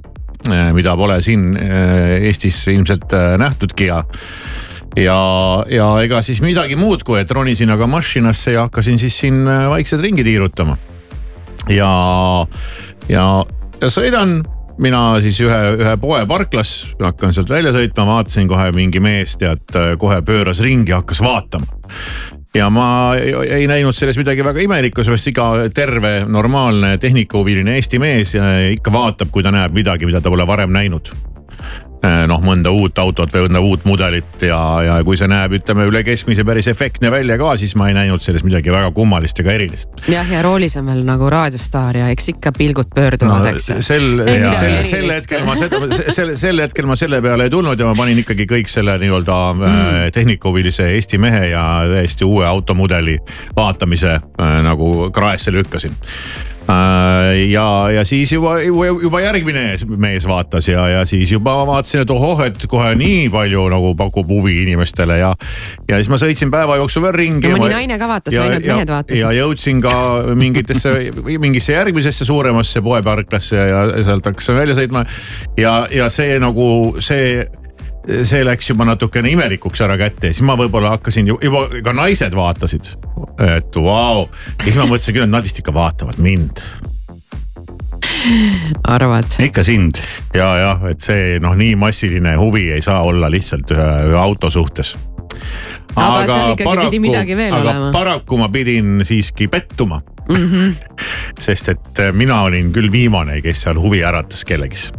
mida 0.50 0.96
pole 1.00 1.20
siin 1.24 1.54
eh, 1.58 2.26
Eestis 2.28 2.66
ilmselt 2.74 3.14
eh, 3.16 3.36
nähtudki 3.40 3.88
ja 3.88 4.04
ja, 5.00 5.18
ja 5.72 5.88
ega 6.04 6.22
siis 6.22 6.42
midagi 6.44 6.76
muud, 6.78 7.06
kui 7.08 7.22
et 7.22 7.32
ronisin 7.32 7.72
aga 7.74 7.88
masinasse 7.90 8.54
ja 8.54 8.68
hakkasin 8.68 9.00
siis 9.02 9.16
siin 9.24 9.46
vaikselt 9.46 10.04
ringi 10.04 10.24
tiirutama. 10.24 10.78
ja, 11.70 11.94
ja, 13.10 13.28
ja 13.82 13.90
sõidan 13.90 14.42
mina 14.84 15.02
siis 15.22 15.40
ühe, 15.46 15.60
ühe 15.80 15.96
poe 16.02 16.24
parklas, 16.30 16.94
hakkan 17.02 17.34
sealt 17.34 17.50
välja 17.50 17.74
sõitma, 17.74 18.06
vaatasin 18.10 18.48
kohe 18.50 18.72
mingi 18.76 19.02
mees 19.04 19.38
tead 19.42 19.98
kohe 20.02 20.22
pööras 20.26 20.62
ringi, 20.66 20.94
hakkas 20.94 21.22
vaatama 21.24 21.70
ja 22.56 22.70
ma 22.70 22.88
ei, 23.18 23.68
näinud 23.68 23.96
selles 23.98 24.18
midagi 24.20 24.46
väga 24.46 24.62
imelikku, 24.62 25.04
sest 25.06 25.32
iga 25.32 25.48
terve 25.74 26.14
normaalne 26.30 26.96
tehnikahuviline 27.02 27.78
Eesti 27.80 28.00
mees 28.02 28.36
ja 28.38 28.50
ikka 28.74 28.94
vaatab, 28.94 29.32
kui 29.34 29.44
ta 29.44 29.54
näeb 29.54 29.74
midagi, 29.74 30.06
mida 30.10 30.22
ta 30.22 30.34
pole 30.34 30.48
varem 30.48 30.74
näinud. 30.74 31.14
noh, 32.28 32.42
mõnda 32.44 32.72
uut 32.74 33.00
autot 33.00 33.32
või 33.34 33.46
mõnda 33.48 33.62
uut 33.64 33.86
mudelit 33.88 34.44
ja, 34.44 34.60
ja 34.84 34.98
kui 35.08 35.18
see 35.20 35.30
näeb, 35.32 35.56
ütleme 35.60 35.86
üle 35.88 36.04
keskmise 36.04 36.44
päris 36.48 36.68
efektne 36.72 37.12
välja 37.14 37.38
ka, 37.40 37.54
siis 37.60 37.76
ma 37.80 37.88
ei 37.90 37.98
näinud 37.98 38.24
selles 38.24 38.44
midagi 38.44 38.74
väga 38.74 38.92
kummalist 38.96 39.40
ega 39.40 39.54
erilist. 39.56 40.04
jah, 40.12 40.28
ja 40.32 40.42
roolis 40.44 40.76
on 40.80 40.90
veel 40.92 41.04
nagu 41.08 41.30
raadiostaar 41.32 42.02
ja 42.02 42.10
eks 42.14 42.34
ikka 42.36 42.54
pilgud 42.58 42.92
pöörduvad, 42.96 43.48
eks 43.54 43.70
ju. 43.70 43.80
sel, 43.82 44.08
sel, 44.60 44.78
sel 44.90 45.12
hetkel 45.16 45.46
ma 45.48 45.58
seda, 45.60 45.82
sel, 46.12 46.34
sel 46.40 46.64
hetkel 46.66 46.90
ma 46.90 46.98
selle 47.00 47.22
peale 47.24 47.48
ei 47.48 47.54
tulnud 47.54 47.80
ja 47.80 47.90
ma 47.90 47.98
panin 47.98 48.24
ikkagi 48.24 48.48
kõik 48.50 48.72
selle 48.72 48.98
nii-öelda 49.02 49.42
mm. 49.54 50.14
tehnikahuvilise 50.16 50.90
Eesti 50.94 51.22
mehe 51.22 51.48
ja 51.54 51.66
täiesti 51.94 52.28
uue 52.28 52.48
automudeli 52.48 53.20
vaatamise 53.56 54.18
äh, 54.18 54.58
nagu 54.66 55.12
kraesse 55.16 55.56
lükkasin 55.56 55.96
Äh, 55.96 56.53
ja, 56.68 57.68
ja 57.92 58.04
siis 58.06 58.32
juba, 58.32 58.56
juba, 58.62 59.22
järgmine 59.22 59.64
mees 60.00 60.28
vaatas 60.28 60.68
ja, 60.70 60.86
ja 60.88 61.06
siis 61.06 61.32
juba 61.32 61.56
vaatasin, 61.68 62.04
et 62.04 62.14
ohoh, 62.14 62.44
et 62.46 62.68
kohe 62.70 62.94
nii 63.00 63.28
palju 63.34 63.66
nagu 63.74 63.94
pakub 64.00 64.30
huvi 64.32 64.62
inimestele 64.64 65.18
ja. 65.20 65.34
ja 65.90 66.00
siis 66.00 66.12
ma 66.14 66.20
sõitsin 66.22 66.52
päeva 66.54 66.78
jooksul 66.82 67.06
veel 67.08 67.18
ringi. 67.18 67.52
ja 67.52 67.60
mõni 67.60 67.76
naine 67.76 67.98
ka 68.00 68.10
vaatas, 68.10 68.38
ainult 68.38 68.68
mehed 68.70 68.94
vaatasid. 68.96 69.22
ja 69.24 69.34
jõudsin 69.40 69.82
ka 69.84 69.96
mingitesse, 70.40 70.94
mingisse 71.46 71.76
järgmisesse 71.76 72.28
suuremasse 72.28 72.84
poeparklasse 72.86 73.68
ja 73.72 73.84
sealt 74.04 74.32
hakkasin 74.32 74.62
välja 74.62 74.78
sõitma. 74.80 75.06
ja, 75.60 75.82
ja 75.92 76.10
see 76.14 76.40
nagu 76.44 76.70
see 77.04 77.44
see 78.04 78.44
läks 78.44 78.70
juba 78.70 78.86
natukene 78.88 79.32
imelikuks 79.32 79.82
ära 79.86 79.96
kätte 80.00 80.30
ja 80.30 80.36
siis 80.36 80.44
ma 80.46 80.58
võib-olla 80.60 80.94
hakkasin 80.98 81.30
juba 81.32 81.66
ka 81.84 81.94
naised 81.96 82.36
vaatasid, 82.36 82.90
et 83.46 83.78
vau 83.78 84.26
wow.. 84.26 84.26
ja 84.58 84.66
siis 84.66 84.80
ma 84.80 84.88
mõtlesin 84.90 85.16
küll, 85.16 85.28
et 85.28 85.32
nad 85.32 85.46
vist 85.46 85.62
ikka 85.62 85.74
vaatavad 85.76 86.20
mind. 86.24 86.64
arvad? 88.88 89.40
ikka 89.44 89.64
sind 89.64 90.02
ja, 90.36 90.50
jah, 90.60 90.84
et 90.92 91.04
see 91.04 91.40
noh, 91.44 91.56
nii 91.60 91.78
massiline 91.80 92.36
huvi 92.40 92.70
ei 92.76 92.84
saa 92.84 93.02
olla 93.08 93.32
lihtsalt 93.32 93.72
ühe, 93.76 93.90
ühe 94.12 94.20
auto 94.20 94.52
suhtes. 94.52 94.96
Aga 96.00 96.56
midagi 96.98 97.36
veel 97.38 97.54
aga 97.54 97.92
paraku 97.94 98.40
ma 98.42 98.48
pidin 98.50 99.04
siiski 99.06 99.48
pettuma 99.48 100.02
mm. 100.02 100.36
-hmm. 100.36 101.00
sest 101.40 101.70
et 101.70 102.00
äh, 102.00 102.12
mina 102.12 102.42
olin 102.42 102.72
küll 102.74 102.92
viimane, 102.92 103.42
kes 103.42 103.64
seal 103.68 103.80
huvi 103.80 104.04
äratas 104.04 104.46
kellegis. 104.46 104.92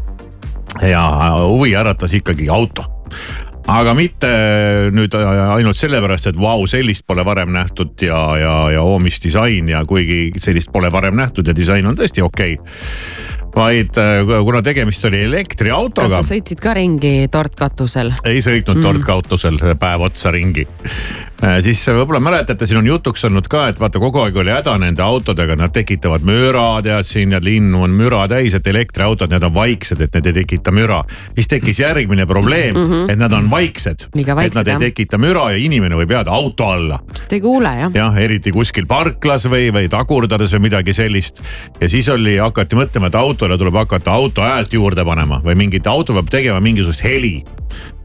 ja 0.82 1.04
huvi 1.42 1.76
äratas 1.76 2.14
ikkagi 2.14 2.48
auto 2.48 2.93
aga 3.70 3.94
mitte 3.96 4.30
nüüd 4.92 5.14
ainult 5.16 5.78
sellepärast, 5.80 6.32
et 6.32 6.40
vau, 6.40 6.66
sellist 6.68 7.06
pole 7.08 7.24
varem 7.24 7.54
nähtud 7.54 8.02
ja, 8.04 8.18
ja, 8.40 8.56
ja 8.76 8.82
oo, 8.84 8.98
mis 9.00 9.20
disain 9.24 9.70
ja 9.72 9.84
kuigi 9.88 10.34
sellist 10.36 10.72
pole 10.72 10.92
varem 10.92 11.16
nähtud 11.16 11.48
ja 11.48 11.56
disain 11.56 11.86
on 11.88 11.96
tõesti 11.96 12.24
okei 12.24 12.58
okay 12.58 13.42
vaid 13.54 13.98
äh, 13.98 14.44
kuna 14.44 14.62
tegemist 14.62 15.04
oli 15.04 15.22
elektriautoga. 15.28 16.08
kas 16.08 16.26
sa 16.26 16.34
sõitsid 16.34 16.60
ka 16.62 16.74
ringi 16.76 17.14
tortkatusel? 17.32 18.12
ei 18.26 18.42
sõitnud 18.44 18.80
mm. 18.80 18.86
tortkatusel 18.88 19.60
päev 19.80 20.06
otsa 20.08 20.32
ringi. 20.34 20.66
Äh, 21.42 21.58
siis 21.64 21.82
võib-olla 21.88 22.20
mäletate, 22.22 22.66
siin 22.66 22.78
on 22.80 22.88
jutuks 22.88 23.24
olnud 23.28 23.48
ka, 23.50 23.66
et 23.68 23.80
vaata 23.80 24.00
kogu 24.02 24.22
aeg 24.22 24.36
oli 24.40 24.52
häda 24.54 24.76
nende 24.80 25.02
autodega, 25.04 25.56
nad 25.58 25.74
tekitavad 25.74 26.24
müra, 26.26 26.80
tead 26.86 27.06
siin 27.08 27.34
ja 27.34 27.40
linnu 27.42 27.82
on 27.84 27.94
müra 27.94 28.24
täis, 28.30 28.54
et 28.54 28.66
elektriautod, 28.70 29.32
need 29.34 29.44
on 29.44 29.54
vaiksed, 29.54 30.00
et 30.00 30.14
need 30.18 30.30
ei 30.30 30.36
tekita 30.40 30.72
müra. 30.74 31.02
siis 31.34 31.50
tekkis 31.50 31.80
järgmine 31.80 32.26
probleem 32.26 32.74
mm, 32.74 32.90
-hmm. 32.90 33.12
et 33.12 33.18
nad 33.18 33.32
on 33.32 33.50
vaiksed, 33.50 34.06
et 34.14 34.54
nad 34.54 34.66
jah. 34.66 34.80
ei 34.80 34.90
tekita 34.90 35.18
müra 35.18 35.50
ja 35.50 35.58
inimene 35.58 35.94
võib 35.94 36.10
jääda 36.10 36.30
auto 36.30 36.70
alla. 36.70 36.98
sest 37.12 37.32
ei 37.32 37.40
kuule 37.40 37.76
jah. 37.78 37.90
jah, 37.94 38.18
eriti 38.18 38.52
kuskil 38.52 38.86
parklas 38.86 39.46
või, 39.46 39.70
või 39.74 39.88
tagurdades 39.88 40.54
või 40.54 40.68
midagi 40.70 40.92
sellist. 40.92 41.42
ja 41.80 41.88
siis 41.88 42.08
oli, 42.08 42.36
hakati 42.38 42.76
mõtlema, 42.76 43.06
et 43.06 43.14
auto 43.14 43.44
autole 43.44 43.58
tuleb 43.58 43.74
hakata 43.74 44.12
auto 44.12 44.42
häält 44.42 44.72
juurde 44.72 45.04
panema 45.04 45.40
või 45.44 45.56
mingit, 45.58 45.86
auto 45.86 46.14
peab 46.14 46.30
tegema 46.30 46.60
mingisugust 46.62 47.02
heli 47.04 47.42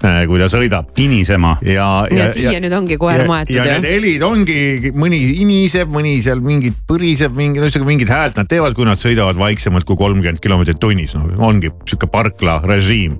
äh, 0.04 0.24
kui 0.28 0.40
ta 0.42 0.50
sõidab. 0.52 0.90
inisema. 0.98 1.58
ja, 1.62 2.08
ja, 2.12 2.18
ja 2.18 2.32
siia 2.34 2.52
ja, 2.56 2.62
nüüd 2.64 2.74
ongi 2.76 2.98
koer 3.20 3.30
maetud 3.30 3.58
ja, 3.58 3.66
need 3.76 3.88
helid 3.90 4.26
ongi, 4.26 4.92
mõni 4.98 5.20
iniseb, 5.44 5.92
mõni 5.94 6.18
seal 6.26 6.42
mingit 6.44 6.78
põriseb, 6.90 7.36
mingi, 7.38 7.62
ühesõnaga 7.62 7.90
mingit 7.90 8.14
häält 8.14 8.40
nad 8.40 8.50
teevad, 8.52 8.76
kui 8.78 8.88
nad 8.88 9.02
sõidavad 9.02 9.40
vaiksemalt 9.40 9.88
kui 9.88 10.00
kolmkümmend 10.00 10.42
kilomeetrit 10.44 10.80
tunnis, 10.82 11.16
no 11.18 11.28
ongi 11.50 11.72
sihuke 11.86 12.10
parkla 12.12 12.60
režiim 12.66 13.20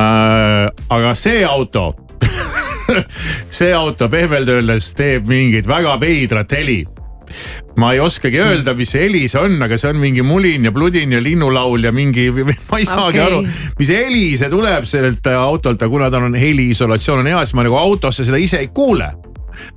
äh,. 0.00 0.70
aga 0.92 1.14
see 1.18 1.44
auto 1.46 1.92
see 3.58 3.72
auto 3.76 4.08
pehmelt 4.12 4.48
öeldes 4.48 4.92
teeb 4.98 5.28
mingit 5.30 5.68
väga 5.68 5.98
veidrat 6.00 6.52
heli 6.56 6.82
ma 7.80 7.92
ei 7.94 8.00
oskagi 8.04 8.40
öelda, 8.42 8.74
mis 8.76 8.94
heli 8.98 9.24
see 9.30 9.40
on, 9.40 9.56
aga 9.64 9.78
see 9.80 9.92
on 9.92 10.00
mingi 10.02 10.24
mulin 10.26 10.68
ja 10.68 10.72
pludin 10.74 11.12
ja 11.16 11.22
linnulaul 11.22 11.88
ja 11.88 11.92
mingi, 11.94 12.28
ma 12.70 12.80
ei 12.80 12.88
saagi 12.88 13.20
okay. 13.20 13.26
aru, 13.26 13.42
mis 13.78 13.92
heli 13.94 14.24
see 14.40 14.52
tuleb 14.52 14.88
sellelt 14.88 15.32
autolt, 15.32 15.80
aga 15.80 15.92
kuna 15.92 16.10
tal 16.12 16.28
on 16.28 16.38
heliisolatsioon 16.38 17.24
on 17.24 17.32
hea, 17.32 17.44
siis 17.46 17.56
ma 17.58 17.66
nagu 17.66 17.78
autosse 17.80 18.26
seda 18.28 18.40
ise 18.40 18.60
ei 18.62 18.72
kuule 18.74 19.10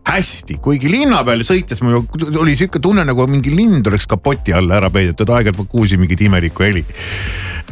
hästi, 0.08 0.60
kuigi 0.64 0.92
linna 0.92 1.24
peal 1.28 1.44
sõites 1.48 1.84
mul 1.86 2.04
oli 2.42 2.56
sihuke 2.58 2.82
tunne 2.84 3.06
nagu 3.08 3.28
mingi 3.32 3.54
lind 3.54 3.88
oleks 3.88 4.08
kapoti 4.10 4.56
alla 4.56 4.80
ära 4.80 4.92
peidetud, 4.94 5.30
aeg-ajalt 5.30 5.62
ma 5.62 5.70
kuulsin 5.72 6.02
mingit 6.02 6.22
imelikku 6.26 6.68
heli 6.68 6.86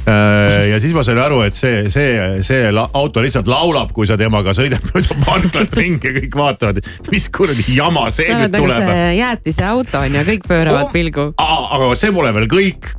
Äh, 0.07 0.69
ja 0.69 0.79
siis 0.83 0.91
ma 0.91 1.03
sain 1.05 1.19
aru, 1.21 1.39
et 1.47 1.55
see, 1.55 1.85
see, 1.93 2.15
see 2.43 2.71
auto 2.83 3.21
lihtsalt 3.23 3.47
laulab, 3.47 3.93
kui 3.95 4.07
sa 4.09 4.17
temaga 4.19 4.51
sõidad 4.55 4.83
mööda 4.89 5.15
parklat 5.23 5.77
ringi 5.79 6.09
ja 6.09 6.15
kõik 6.17 6.35
vaatavad, 6.35 6.81
mis 7.13 7.29
kuradi 7.31 7.63
jama 7.77 8.09
see 8.11 8.27
sa 8.27 8.41
nüüd 8.41 8.57
tuleb. 8.57 8.89
jäätise 9.15 9.63
auto 9.69 10.01
on 10.03 10.17
ju, 10.17 10.25
kõik 10.27 10.49
pööravad 10.49 10.89
oh, 10.89 10.91
pilgu. 10.91 11.29
aga 11.39 11.93
see 11.99 12.11
pole 12.15 12.33
veel 12.35 12.49
kõik. 12.51 12.91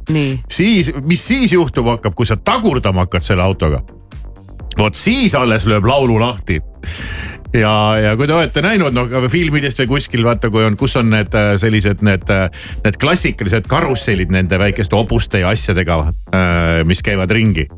siis, 0.49 0.95
mis 1.05 1.27
siis 1.29 1.53
juhtuma 1.53 1.99
hakkab, 1.99 2.17
kui 2.17 2.31
sa 2.31 2.41
tagurdama 2.41 3.05
hakkad 3.05 3.27
selle 3.27 3.45
autoga? 3.45 3.83
Vot 4.79 4.95
siis 4.99 5.35
alles 5.35 5.69
lööb 5.71 5.87
laulu 5.87 6.19
lahti. 6.21 6.61
Ja, 7.55 7.95
ja 8.03 8.15
kui 8.19 8.27
te 8.27 8.35
olete 8.35 8.63
näinud 8.65 8.95
noh 8.97 9.13
filmidest 9.31 9.79
või 9.85 9.93
kuskil 9.93 10.25
vaata, 10.27 10.49
kui 10.51 10.65
on, 10.67 10.75
kus 10.79 10.97
on 10.99 11.13
need 11.13 11.35
äh, 11.39 11.53
sellised 11.61 12.03
need, 12.03 12.27
äh, 12.35 12.49
need 12.83 12.99
klassikalised 12.99 13.69
karussellid 13.71 14.33
nende 14.35 14.59
väikeste 14.59 14.99
hobuste 14.99 15.45
ja 15.45 15.53
asjadega, 15.55 16.01
äh, 16.35 16.81
mis 16.89 17.03
käivad 17.07 17.31
ringi. 17.31 17.69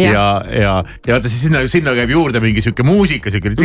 ja, 0.00 0.10
ja, 0.10 0.24
ja, 0.50 0.72
ja 1.06 1.14
vaata 1.14 1.30
siis 1.30 1.44
sinna, 1.46 1.62
sinna 1.70 1.94
käib 1.94 2.10
juurde 2.10 2.42
mingi 2.42 2.64
sihuke 2.64 2.82
muusika, 2.86 3.30
sihuke 3.30 3.54
mm 3.54 3.62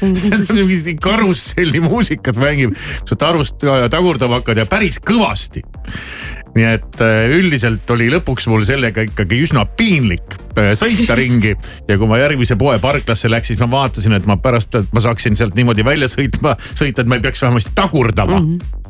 -hmm. 0.00 0.56
mingi 0.56 0.96
karusselli 0.96 1.80
muusikat 1.84 2.40
mängib, 2.40 2.72
sa 3.04 3.16
tarust 3.16 3.60
tagurdama 3.90 4.40
hakkad 4.40 4.56
ja 4.56 4.66
päris 4.66 5.00
kõvasti 5.04 5.60
nii 6.56 6.68
et 6.68 7.02
üldiselt 7.32 7.90
oli 7.94 8.10
lõpuks 8.12 8.48
mul 8.52 8.64
sellega 8.68 9.06
ikkagi 9.06 9.40
üsna 9.46 9.64
piinlik 9.78 10.36
sõita 10.76 11.16
ringi 11.16 11.54
ja 11.88 11.96
kui 11.96 12.08
ma 12.10 12.18
järgmise 12.20 12.58
poe 12.60 12.76
parklasse 12.82 13.30
läksin, 13.32 13.56
siis 13.56 13.64
ma 13.64 13.70
vaatasin, 13.72 14.16
et 14.18 14.28
ma 14.28 14.36
pärast, 14.36 14.76
et 14.76 14.92
ma 14.92 15.00
saaksin 15.04 15.38
sealt 15.38 15.56
niimoodi 15.56 15.84
välja 15.86 16.10
sõitma, 16.12 16.54
sõita, 16.74 17.02
et 17.02 17.08
ma 17.08 17.16
ei 17.18 17.24
peaks 17.24 17.42
vähemasti 17.44 17.72
tagurdama 17.78 18.40
mm. 18.40 18.50
-hmm. 18.58 18.81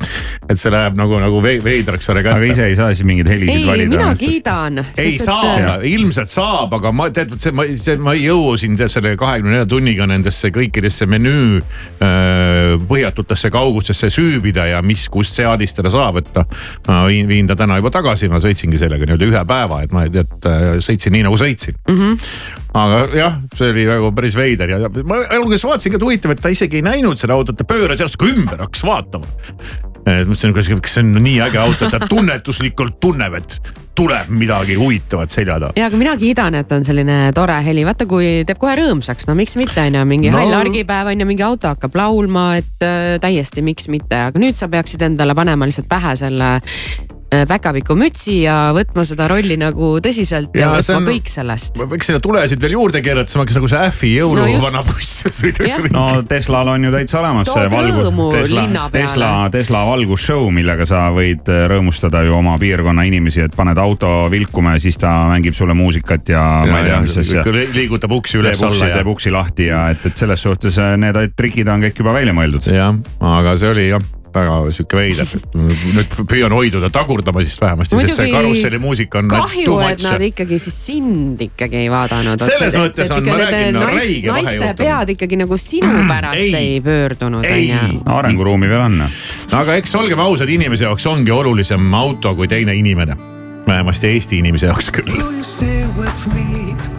Et 0.51 0.59
see 0.59 0.73
läheb 0.73 0.97
nagu, 0.99 1.19
nagu 1.23 1.41
veidraks 1.43 2.09
selle 2.09 2.23
kätte. 2.25 2.41
aga 2.41 2.49
ise 2.51 2.67
ei 2.67 2.77
saa 2.79 2.91
siis 2.93 3.07
mingeid 3.07 3.31
helisid 3.31 3.63
ei, 3.63 3.67
valida? 3.69 3.91
mina 3.95 4.15
kiidan. 4.19 4.83
ei 4.99 5.15
et... 5.15 5.23
saa, 5.23 5.77
ilmselt 5.87 6.33
saab, 6.33 6.75
aga 6.79 6.93
ma 6.95 7.09
tead, 7.15 7.37
see 7.43 7.55
ma, 7.55 7.67
see 7.79 7.99
ma 8.03 8.17
ei 8.17 8.27
jõua 8.27 8.57
siin 8.61 8.77
selle 8.81 9.15
kahekümne 9.21 9.55
nelja 9.55 9.69
tunniga 9.71 10.09
nendesse 10.11 10.51
kõikidesse 10.55 11.07
menüü 11.11 11.61
äh, 11.63 12.75
põhjatutesse 12.91 13.53
kaugustesse 13.55 14.11
süübida 14.13 14.67
ja 14.73 14.83
mis, 14.87 15.07
kust 15.13 15.39
seadistada 15.39 15.93
saab, 15.93 16.19
et 16.23 16.33
ta. 16.35 16.47
ma 16.89 17.05
viin, 17.07 17.29
viin 17.31 17.51
ta 17.51 17.57
täna 17.59 17.79
juba 17.79 17.93
tagasi, 17.95 18.31
ma 18.33 18.43
sõitsingi 18.43 18.81
sellega 18.81 19.07
nii-öelda 19.07 19.31
ühe 19.31 19.45
päeva, 19.49 19.83
et 19.87 19.95
ma 19.95 20.05
tead 20.11 20.51
sõitsin 20.83 21.15
nii 21.17 21.27
nagu 21.29 21.39
sõitsin 21.39 21.79
mm. 21.87 22.01
-hmm. 22.01 22.35
aga 22.83 23.05
jah, 23.17 23.39
see 23.55 23.71
oli 23.71 23.87
nagu 23.89 24.11
päris 24.17 24.37
veider 24.39 24.75
ja 24.75 24.93
ma 25.07 25.23
alguses 25.31 25.65
vaatasin 25.69 25.95
ka, 25.95 26.03
et 26.03 26.09
huvitav, 26.09 26.35
et 26.35 26.43
ta 26.43 26.53
isegi 26.53 26.83
ei 26.83 26.87
näinud 26.91 27.21
seda 27.21 27.39
autot, 27.39 27.57
ta 27.57 27.69
pööras 27.69 28.03
järsku 28.03 28.29
ümber, 28.33 28.65
hakkas 28.67 28.85
vaatama. 28.87 29.92
Mõtlesin, 30.07 30.55
kas, 30.57 30.73
kas 30.83 30.99
see 30.99 31.05
on 31.05 31.15
nii 31.23 31.39
äge 31.45 31.61
auto, 31.63 31.87
et 31.87 31.95
ta 31.95 32.11
tunnetuslikult 32.11 32.99
tunneb, 33.03 33.39
et 33.39 33.73
tuleb 33.95 34.31
midagi 34.33 34.75
huvitavat 34.75 35.31
selja 35.31 35.59
taha. 35.61 35.77
ja, 35.77 35.87
aga 35.91 36.01
mina 36.01 36.15
kiidan, 36.17 36.57
et 36.63 36.73
on 36.73 36.85
selline 36.85 37.19
tore 37.37 37.59
heli, 37.65 37.85
vaata 37.87 38.07
kui 38.09 38.31
teeb 38.49 38.61
kohe 38.61 38.77
rõõmsaks, 38.81 39.29
no 39.29 39.37
miks 39.39 39.57
mitte 39.61 39.85
on 39.85 39.99
ju, 40.01 40.05
mingi 40.09 40.33
no. 40.33 40.41
hall 40.41 40.57
argipäev 40.63 41.13
on 41.13 41.25
ju, 41.25 41.29
mingi 41.29 41.45
auto 41.47 41.75
hakkab 41.75 41.99
laulma, 42.01 42.47
et 42.63 42.87
äh, 42.87 43.17
täiesti 43.23 43.65
miks 43.65 43.91
mitte, 43.93 44.25
aga 44.31 44.43
nüüd 44.43 44.59
sa 44.59 44.71
peaksid 44.73 45.05
endale 45.11 45.37
panema 45.39 45.69
lihtsalt 45.69 45.91
pähe 45.93 46.17
selle 46.19 46.55
päkapiku 47.49 47.97
mütsi 47.97 48.43
ja 48.43 48.57
võtma 48.77 49.05
seda 49.09 49.27
rolli 49.31 49.57
nagu 49.61 49.95
tõsiselt 50.05 50.53
ja, 50.57 50.67
ja 50.67 50.73
võtma 50.75 50.99
on, 51.01 51.07
kõik 51.09 51.31
sellest. 51.33 51.81
võiks 51.89 52.11
sinna 52.11 52.21
tulesid 52.23 52.61
veel 52.61 52.77
juurde 52.77 53.03
keerata, 53.05 53.31
siis 53.31 53.39
ma 53.41 53.47
hakkasin 53.47 53.61
nagu 53.61 53.71
see 53.73 53.81
Ähvi 53.83 54.11
jõuluvana 54.19 54.83
no 54.83 54.83
buss 54.87 55.25
sõidaks 55.39 55.79
ringi. 55.81 55.93
no 55.95 56.05
Teslal 56.29 56.73
on 56.75 56.87
ju 56.87 56.93
täitsa 56.95 57.21
olemas 57.23 57.51
see 57.53 57.73
valgus, 57.73 58.13
Tesla, 58.37 58.87
Tesla, 58.93 59.33
Tesla 59.55 59.83
valgusshow, 59.89 60.47
millega 60.55 60.87
sa 60.89 61.07
võid 61.15 61.49
äh, 61.53 61.65
rõõmustada 61.73 62.25
ju 62.27 62.37
oma 62.37 62.59
piirkonna 62.61 63.07
inimesi, 63.09 63.45
et 63.47 63.57
paned 63.57 63.81
auto 63.81 64.13
vilkuma 64.33 64.77
ja 64.77 64.85
siis 64.85 65.01
ta 65.01 65.13
mängib 65.33 65.57
sulle 65.57 65.77
muusikat 65.79 66.35
ja, 66.35 66.47
ja 66.67 66.73
ma 66.73 66.81
ei 66.83 66.91
tea, 66.91 67.03
mis 67.07 67.21
asja. 67.25 67.45
liigutab 67.75 68.17
uksi 68.19 68.43
üles-alla 68.43 68.91
ja 68.93 69.01
teeb 69.01 69.13
uksi 69.15 69.35
lahti 69.35 69.71
ja 69.71 69.87
et, 69.95 70.05
et 70.09 70.25
selles 70.25 70.45
suhtes 70.49 70.81
äh, 70.83 70.97
need 71.01 71.37
trikid 71.39 71.71
on 71.73 71.87
kõik 71.89 72.05
juba 72.05 72.17
välja 72.17 72.37
mõeldud. 72.37 72.73
jah, 72.73 72.93
aga 73.21 73.57
see 73.61 73.73
oli 73.73 73.89
jah 73.93 74.11
väga 74.35 74.57
sihuke 74.77 74.99
veider, 74.99 75.33
nüüd 75.57 76.17
püüan 76.31 76.55
hoiduda 76.55 76.91
tagurdamasist 76.93 77.61
vähemasti, 77.63 77.99
sest 78.03 78.21
see 78.21 78.31
karusselli 78.33 78.81
muusika 78.83 79.21
on. 79.23 79.31
kahju, 79.33 79.79
et 79.89 80.05
nad 80.07 80.25
ikkagi 80.29 80.59
siis 80.63 80.79
sind 80.87 81.41
ikkagi 81.49 81.83
ei 81.85 81.91
vaadanud. 81.93 82.43
selles 82.43 82.79
mõttes 82.81 83.13
on, 83.15 83.27
ma 83.27 83.39
räägin, 83.43 83.77
no 83.77 83.85
räige 83.89 84.33
vahe 84.33 84.45
juhtunud. 84.45 84.47
naiste 84.47 84.73
pead 84.79 85.15
ikkagi 85.17 85.41
nagu 85.43 85.59
sinu 85.61 85.91
mm, 85.91 86.09
pärast 86.09 86.41
ei, 86.41 86.55
ei 86.55 86.81
pöördunud, 86.85 87.47
onju. 87.57 88.03
arenguruumi 88.19 88.71
veel 88.73 88.87
on. 88.87 88.99
aga 89.61 89.77
eks 89.81 89.95
olgem 90.01 90.25
ausad, 90.25 90.53
inimese 90.53 90.89
jaoks 90.89 91.07
ongi 91.11 91.35
olulisem 91.35 91.95
auto 91.95 92.35
kui 92.39 92.49
teine 92.49 92.75
inimene. 92.79 93.17
vähemasti 93.69 94.07
Eesti 94.15 94.39
inimese 94.43 94.67
jaoks 94.67 94.91
küll. 94.91 95.13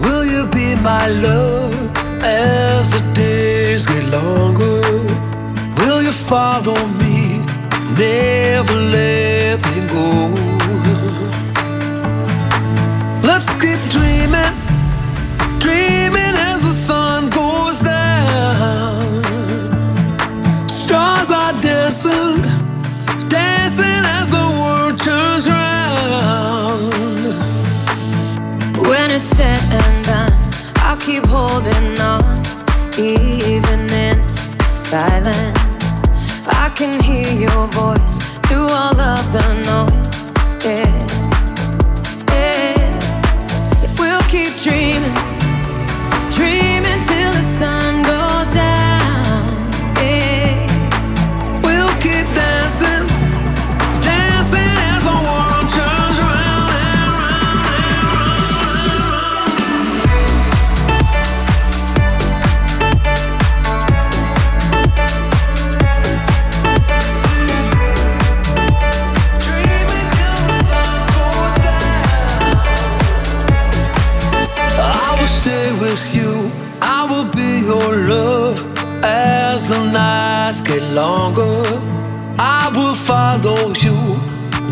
Will 0.02 0.26
you 0.26 0.46
be 0.48 0.76
my 0.76 1.08
love 1.08 1.74
as 2.24 2.90
the 2.90 3.02
days 3.14 3.86
get 3.86 4.06
longer? 4.12 4.82
Will 5.78 6.02
you 6.02 6.12
follow 6.12 6.88
me? 7.00 7.23
Never 7.98 8.74
let 8.74 9.60
me 9.70 9.88
go. 9.88 10.34
Let's 13.22 13.48
keep 13.62 13.80
dreaming, 13.90 14.54
dreaming 15.60 16.36
as 16.50 16.62
the 16.64 16.74
sun 16.74 17.30
goes 17.30 17.80
down. 17.80 19.24
Stars 20.68 21.30
are 21.30 21.54
dancing, 21.62 22.42
dancing 23.30 24.04
as 24.18 24.32
the 24.32 24.48
world 24.60 25.00
turns 25.00 25.48
round. 25.48 26.94
When 28.88 29.12
it's 29.12 29.24
said 29.24 29.62
and 29.72 30.06
done, 30.06 30.34
I'll 30.78 30.98
keep 30.98 31.26
holding 31.28 32.00
on, 32.00 32.42
even 32.98 33.88
in 33.94 34.28
silence. 34.68 35.53
I 36.84 36.86
can 36.86 37.02
hear 37.02 37.40
your 37.40 37.68
voice 37.68 38.18
through 38.48 38.68
all 38.68 39.00
of 39.00 39.32
the 39.32 39.42
noise. 39.64 40.66
Yeah. 40.66 40.93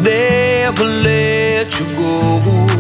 Never 0.04 0.84
let 0.84 1.80
you 1.80 1.86
go. 1.96 2.71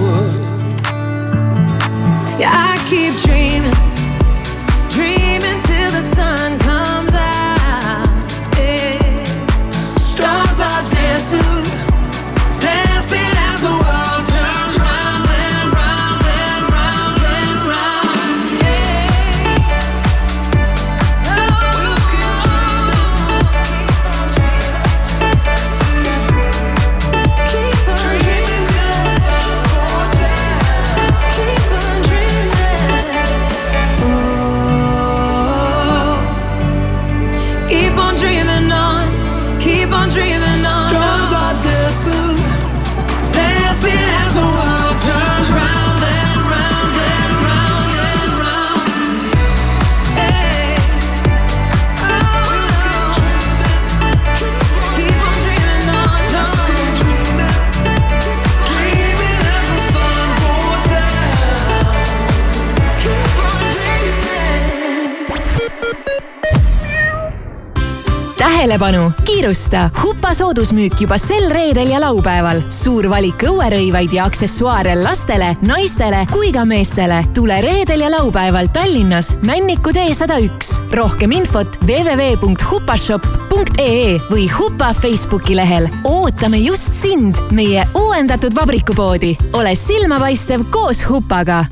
Tähelepanu, 68.62 69.12
kiirusta! 69.26 69.89
Hupa 70.03 70.34
soodusmüük 70.34 71.01
juba 71.01 71.18
sel 71.18 71.49
reedel 71.49 71.89
ja 71.89 72.01
laupäeval. 72.01 72.62
suur 72.70 73.09
valik 73.09 73.43
õuerõivaid 73.49 74.14
ja 74.14 74.26
aksessuaare 74.30 74.95
lastele, 75.01 75.57
naistele 75.66 76.28
kui 76.32 76.51
ka 76.53 76.66
meestele. 76.66 77.26
tule 77.34 77.62
reedel 77.62 77.99
ja 78.05 78.12
laupäeval 78.12 78.68
Tallinnas 78.74 79.38
Männiku 79.41 79.93
tee 79.93 80.14
sada 80.14 80.38
üks. 80.38 80.84
rohkem 80.91 81.32
infot 81.32 81.78
www.hupashop.ee 81.88 84.18
või 84.30 84.51
Hupa 84.59 84.93
Facebooki 84.93 85.55
lehel. 85.55 85.89
ootame 86.03 86.57
just 86.57 86.93
sind, 86.93 87.36
meie 87.51 87.88
uuendatud 87.95 88.55
vabrikupoodi. 88.55 89.38
ole 89.53 89.76
silmapaistev 89.76 90.62
koos 90.70 91.09
Hupaga. 91.09 91.66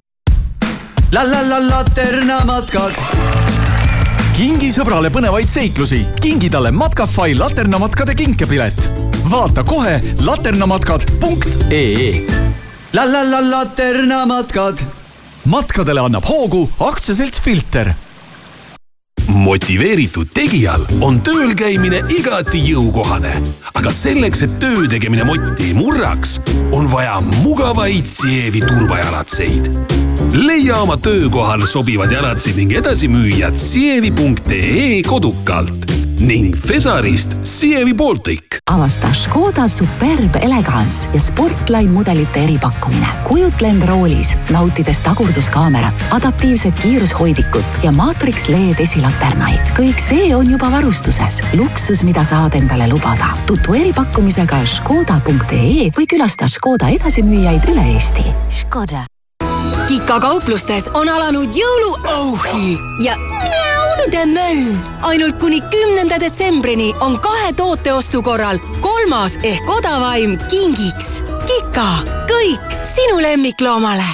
la 1.12 1.32
la 1.32 1.50
la 1.50 1.70
Laterna 1.70 2.46
matkad 2.46 2.92
kingi 4.40 4.70
sõbrale 4.72 5.10
põnevaid 5.12 5.50
seiklusi, 5.52 5.98
kingi 6.24 6.48
talle 6.52 6.70
Matkafai 6.72 7.34
laternamatkade 7.36 8.14
kinkepilet. 8.16 8.78
vaata 9.30 9.64
kohe 9.68 10.00
laternamatkad.ee. 10.24 12.12
la 12.94 13.04
la 13.12 13.24
la 13.32 13.42
laternamatkad. 13.50 14.80
matkadele 15.46 16.00
annab 16.00 16.24
hoogu 16.24 16.70
aktsiaselts 16.80 17.42
Filter 17.42 17.94
motiveeritud 19.28 20.32
tegijal 20.34 20.88
on 21.02 21.20
tööl 21.22 21.52
käimine 21.54 22.00
igati 22.10 22.64
jõukohane, 22.64 23.36
aga 23.76 23.92
selleks, 23.92 24.42
et 24.42 24.60
töö 24.60 24.88
tegemine 24.90 25.24
motti 25.28 25.68
ei 25.68 25.74
murraks, 25.74 26.40
on 26.72 26.88
vaja 26.92 27.20
mugavaid 27.44 28.08
Sievi 28.08 28.64
turvajalatseid. 28.66 29.70
Leia 30.34 30.78
oma 30.78 30.98
töökohal 30.98 31.66
sobivad 31.68 32.12
jalatsid 32.12 32.58
ning 32.60 32.74
edasi 32.78 33.08
müüjad 33.10 33.58
sievi.ee 33.58 35.02
kodukalt 35.08 35.90
ning 36.20 36.56
Fesarist 36.56 37.34
Sievi 37.48 37.94
Baltic. 37.94 38.60
avasta 38.72 39.14
Škoda 39.14 39.68
Superb 39.68 40.36
Elegance 40.36 41.10
ja 41.14 41.22
Sportline 41.22 41.92
mudelite 41.92 42.44
eripakkumine. 42.44 43.08
kujutle 43.28 43.68
end 43.68 43.84
roolis, 43.88 44.36
nautides 44.50 45.00
tagurduskaamerat, 45.00 45.94
adaptiivset 46.12 46.80
kiirushoidikut 46.80 47.66
ja 47.84 47.92
Matrix 47.92 48.48
LED 48.48 48.80
esilaternaid. 48.80 49.60
kõik 49.78 50.00
see 50.10 50.36
on 50.36 50.52
juba 50.52 50.72
varustuses. 50.72 51.42
luksus, 51.54 52.04
mida 52.04 52.24
saad 52.24 52.54
endale 52.54 52.88
lubada. 52.88 53.38
tutvu 53.46 53.74
eripakkumisega 53.74 54.66
Škoda.ee 54.66 55.90
või 55.98 56.06
külasta 56.10 56.48
Škoda 56.48 56.90
edasimüüjaid 56.90 57.72
üle 57.72 57.94
Eesti. 57.94 58.28
Škoda. 58.60 59.19
Kika 59.90 60.20
kauplustes 60.20 60.86
on 60.94 61.10
alanud 61.10 61.50
jõuluauhi 61.56 62.78
ja 63.02 63.16
jõulude 63.18 64.26
möll. 64.30 64.76
ainult 65.02 65.40
kuni 65.42 65.62
kümnenda 65.62 66.20
detsembrini 66.22 66.94
on 67.00 67.18
kahe 67.20 67.54
toote 67.54 67.94
ostu 67.94 68.22
korral 68.22 68.60
kolmas 68.80 69.40
ehk 69.44 69.70
odavaim 69.70 70.38
kingiks. 70.50 71.24
Kika, 71.48 71.88
kõik 72.30 72.76
sinu 72.96 73.22
lemmikloomale 73.22 74.06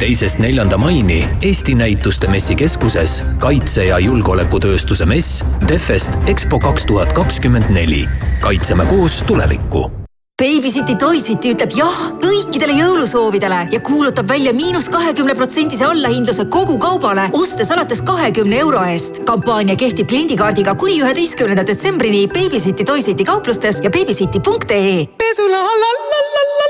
teisest 0.00 0.38
neljanda 0.38 0.76
maini 0.76 1.28
Eesti 1.42 1.74
Näituste 1.74 2.28
Messikeskuses 2.28 3.22
kaitse- 3.38 3.84
ja 3.84 3.98
julgeolekutööstuse 3.98 5.06
mess 5.06 5.44
Defest 5.68 6.12
EXPO 6.26 6.58
kaks 6.58 6.86
tuhat 6.86 7.12
kakskümmend 7.12 7.68
neli. 7.68 8.08
kaitseme 8.40 8.86
koos 8.86 9.22
tulevikku 9.26 9.99
Babycity 10.40 10.94
Toy 10.96 11.18
City 11.20 11.50
ütleb 11.52 11.74
jah 11.76 11.96
kõikidele 12.22 12.72
jõulusoovidele 12.78 13.58
ja 13.74 13.80
kuulutab 13.84 14.30
välja 14.32 14.54
miinus 14.56 14.86
kahekümne 14.88 15.34
protsendise 15.36 15.84
allahindluse 15.84 16.46
kogu 16.48 16.78
kaubale, 16.80 17.26
ostes 17.36 17.68
alates 17.74 18.00
kahekümne 18.08 18.62
euro 18.62 18.80
eest. 18.88 19.20
kampaania 19.28 19.76
kehtib 19.76 20.08
kliendikaardiga 20.08 20.74
kuni 20.80 20.96
üheteistkümnenda 21.04 21.66
detsembrini 21.68 22.24
Babycity 22.32 22.88
Toy 22.88 23.04
City 23.04 23.28
kauplustes 23.28 23.84
ja 23.84 23.92
babycity.ee. 23.92 25.06
pesula 25.20 25.60
la 25.60 25.76
la 25.84 25.92
la 26.08 26.69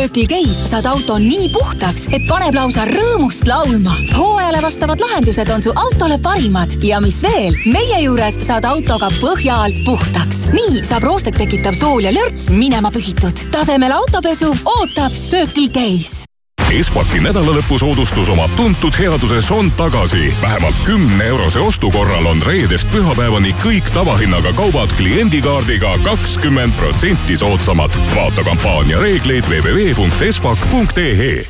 Circle 0.00 0.26
K-s 0.26 0.70
saad 0.70 0.86
auto 0.88 1.18
nii 1.20 1.50
puhtaks, 1.52 2.06
et 2.16 2.22
paneb 2.24 2.54
lausa 2.56 2.86
rõõmust 2.88 3.44
laulma. 3.44 3.92
hooajale 4.14 4.62
vastavad 4.64 5.02
lahendused 5.04 5.50
on 5.52 5.60
su 5.60 5.74
autole 5.76 6.16
parimad 6.24 6.72
ja 6.80 7.02
mis 7.04 7.18
veel, 7.20 7.58
meie 7.68 7.98
juures 8.06 8.38
saad 8.46 8.64
autoga 8.64 9.10
põhja 9.18 9.58
alt 9.66 9.84
puhtaks. 9.84 10.46
nii 10.56 10.80
saab 10.88 11.04
roostet 11.04 11.36
tekitav 11.36 11.76
sool 11.76 12.08
ja 12.08 12.14
lörts 12.16 12.48
minema 12.48 12.88
pühitud. 12.88 13.44
tasemel 13.52 13.92
autopesu 13.92 14.54
ootab 14.64 15.12
Circle 15.12 15.68
K-s 15.68 16.29
Espaki 16.70 17.18
nädalalõpusoodustus 17.18 18.28
oma 18.30 18.46
tuntud 18.56 18.94
headuses 18.98 19.50
on 19.50 19.72
tagasi. 19.74 20.34
vähemalt 20.42 20.76
kümne 20.84 21.24
eurose 21.24 21.58
ostu 21.58 21.90
korral 21.90 22.26
on 22.26 22.42
reedest 22.46 22.90
pühapäevani 22.90 23.54
kõik 23.62 23.90
tavahinnaga 23.94 24.52
kaubad 24.52 24.88
kliendikaardiga 24.96 25.98
kakskümmend 26.04 26.72
protsenti 26.72 27.36
soodsamad. 27.36 27.90
vaata 28.16 28.44
kampaania 28.44 29.00
reegleid 29.00 29.44
www.espak.ee. 29.50 31.46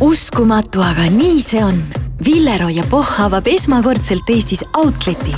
uskumatu, 0.00 0.82
aga 0.82 1.10
nii 1.10 1.42
see 1.42 1.64
on. 1.64 2.05
Villeroy 2.24 2.70
ja 2.72 2.84
Pohh 2.90 3.20
avab 3.20 3.46
esmakordselt 3.46 4.30
Eestis 4.32 4.62
Outleti. 4.76 5.34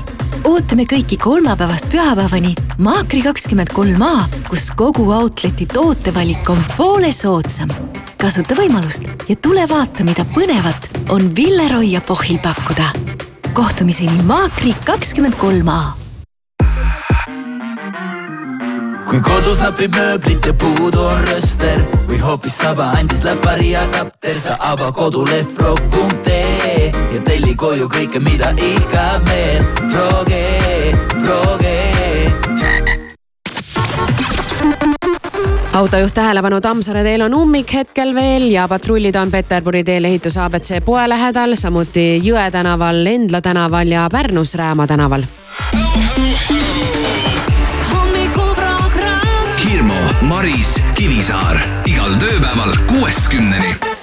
ootame 0.46 0.84
kõiki 0.86 1.18
kolmapäevast 1.18 1.88
pühapäevani 1.90 2.54
Maakri 2.78 3.22
kakskümmend 3.22 3.72
kolm 3.74 4.02
A, 4.02 4.28
kus 4.48 4.70
kogu 4.70 5.10
Outleti 5.12 5.66
tootevalik 5.66 6.50
on 6.50 6.62
poole 6.76 7.12
soodsam. 7.12 7.68
kasuta 8.16 8.54
võimalust 8.54 9.10
ja 9.28 9.36
tule 9.36 9.68
vaata, 9.68 10.04
mida 10.04 10.24
põnevat 10.34 10.90
on 11.08 11.36
Villeroy 11.36 11.84
ja 11.84 12.00
Pohhil 12.00 12.38
pakkuda. 12.38 12.92
kohtumiseni 13.52 14.22
Maakri 14.22 14.74
kakskümmend 14.84 15.34
kolm 15.34 15.68
A 15.68 16.07
kui 19.08 19.20
kodus 19.24 19.56
napib 19.62 19.94
mööblit 19.96 20.46
ja 20.46 20.52
puudu 20.52 21.00
on 21.00 21.22
rööster 21.30 21.80
või 22.10 22.18
hoopis 22.20 22.58
saba 22.60 22.90
andis 22.98 23.22
läpari 23.24 23.70
adapter, 23.78 24.36
sa 24.36 24.58
ava 24.68 24.90
koduleht 24.92 25.48
frog.ee 25.56 26.90
ja 26.92 27.20
telli 27.24 27.54
koju 27.56 27.88
kõike, 27.88 28.20
mida 28.20 28.52
ihkab 28.52 29.24
meel. 29.30 29.64
Froge, 29.88 30.44
Froge. 31.24 31.76
autojuht 35.78 36.14
tähelepanu, 36.14 36.60
Tammsaare 36.60 37.04
teel 37.06 37.22
on 37.22 37.34
ummik 37.38 37.72
hetkel 37.72 38.10
veel 38.14 38.48
ja 38.50 38.66
patrullid 38.68 39.16
on 39.16 39.30
Peterburi 39.30 39.84
teel 39.86 40.10
ehituse 40.10 40.42
abc 40.42 40.82
poe 40.84 41.08
lähedal, 41.08 41.56
samuti 41.56 42.18
Jõe 42.24 42.50
tänaval, 42.50 43.06
Endla 43.06 43.40
tänaval 43.40 43.94
ja 43.94 44.08
Pärnus 44.12 44.56
Rääma 44.58 44.86
tänaval. 44.86 45.24
Maris, 50.48 50.78
Kivisaar 50.96 51.60
igal 51.84 52.14
tööpäeval 52.22 52.72
kuuest 52.88 53.28
kümneni. 53.28 53.97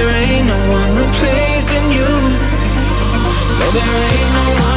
There 0.00 0.14
ain't 0.16 0.46
no 0.46 0.58
one 0.78 0.96
replacing 0.96 1.86
you. 1.92 2.10
No, 3.60 3.66
there 3.76 3.96
ain't 4.08 4.32
no 4.38 4.64
one. 4.64 4.69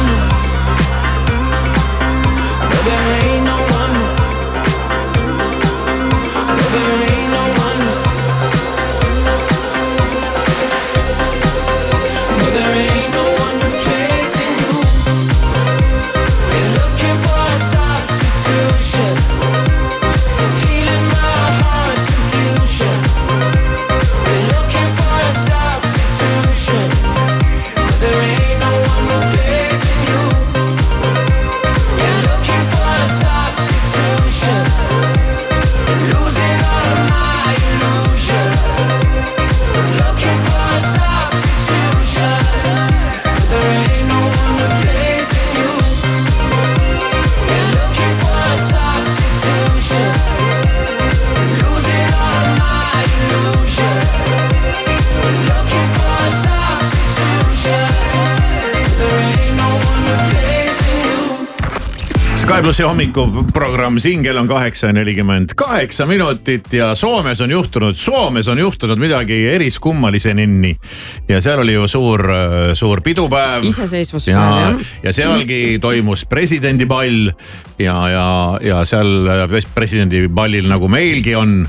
Plussi 62.64 62.82
hommikuprogramm 62.82 63.98
siin 64.00 64.22
kell 64.24 64.38
on 64.40 64.46
kaheksa 64.48 64.88
nelikümmend 64.92 65.52
kaheksa 65.56 66.06
minutit 66.08 66.72
ja 66.72 66.94
Soomes 66.96 67.40
on 67.44 67.50
juhtunud, 67.50 67.94
Soomes 67.94 68.48
on 68.48 68.58
juhtunud 68.58 68.98
midagi 68.98 69.36
eriskummalisenini. 69.48 70.76
ja 71.28 71.40
seal 71.44 71.60
oli 71.60 71.74
ju 71.74 71.88
suur, 71.88 72.24
suur 72.74 73.02
pidupäev. 73.04 73.68
Iseseisvuspäev, 73.68 74.38
ja 74.38 74.60
jah., 74.60 74.80
ja 75.02 75.12
sealgi 75.12 75.78
toimus 75.80 76.24
presidendipall 76.26 77.34
ja, 77.78 78.08
ja, 78.08 78.58
ja 78.62 78.84
seal 78.84 79.28
presidendipallil 79.74 80.68
nagu 80.68 80.88
meilgi 80.88 81.36
on 81.36 81.66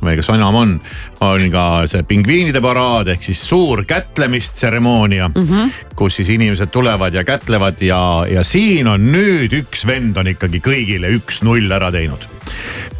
kas 0.00 0.30
enam 0.34 0.54
on, 0.54 0.74
on 1.20 1.46
ka 1.52 1.64
see 1.90 2.02
pingviinide 2.08 2.62
paraad 2.64 3.10
ehk 3.12 3.22
siis 3.22 3.42
suur 3.48 3.84
kätlemistseremoonia 3.88 5.28
mm. 5.28 5.46
-hmm. 5.46 5.70
kus 5.96 6.16
siis 6.16 6.28
inimesed 6.28 6.72
tulevad 6.72 7.14
ja 7.14 7.24
kätlevad 7.24 7.82
ja, 7.82 8.26
ja 8.30 8.44
siin 8.44 8.88
on 8.88 9.12
nüüd 9.12 9.52
üks 9.62 9.86
vend 9.86 10.16
on 10.16 10.32
ikkagi 10.32 10.62
kõigile 10.64 11.12
üks-null 11.20 11.70
ära 11.72 11.90
teinud 11.92 12.28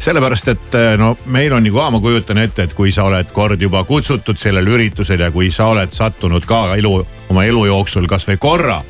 sellepärast, 0.01 0.47
et 0.47 0.77
no 0.97 1.15
meil 1.25 1.53
on 1.53 1.65
ju 1.65 1.75
ka, 1.75 1.89
ma 1.93 1.99
kujutan 2.01 2.37
ette, 2.41 2.63
et 2.63 2.73
kui 2.73 2.91
sa 2.91 3.05
oled 3.09 3.31
kord 3.35 3.61
juba 3.61 3.83
kutsutud 3.83 4.37
sellele 4.37 4.69
üritusele 4.69 5.29
ja 5.29 5.31
kui 5.31 5.51
sa 5.51 5.69
oled 5.73 5.91
sattunud 5.93 6.45
ka 6.49 6.75
elu, 6.75 6.93
oma 7.29 7.45
elu 7.45 7.65
jooksul 7.69 8.07
kasvõi 8.09 8.37
korra 8.41 8.81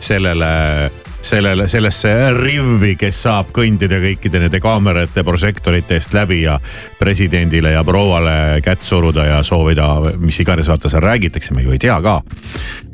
sellele 0.00 0.90
sellele, 1.24 1.68
sellesse 1.68 2.10
rivvi, 2.36 2.94
kes 3.00 3.22
saab 3.26 3.50
kõndida 3.56 3.98
kõikide 4.02 4.42
nende 4.42 4.60
kaamerate, 4.62 5.24
prožektorite 5.24 5.98
eest 5.98 6.14
läbi 6.14 6.42
ja 6.42 6.58
presidendile 6.98 7.74
ja 7.74 7.84
prouale 7.84 8.60
kätt 8.64 8.84
suruda 8.84 9.26
ja 9.28 9.42
soovida, 9.42 9.88
mis 10.20 10.40
iganes 10.44 10.68
vaata 10.68 10.90
seal 10.92 11.02
räägitakse, 11.04 11.54
me 11.54 11.64
ju 11.64 11.74
ei 11.74 11.80
tea 11.82 11.96
ka. 12.02 12.20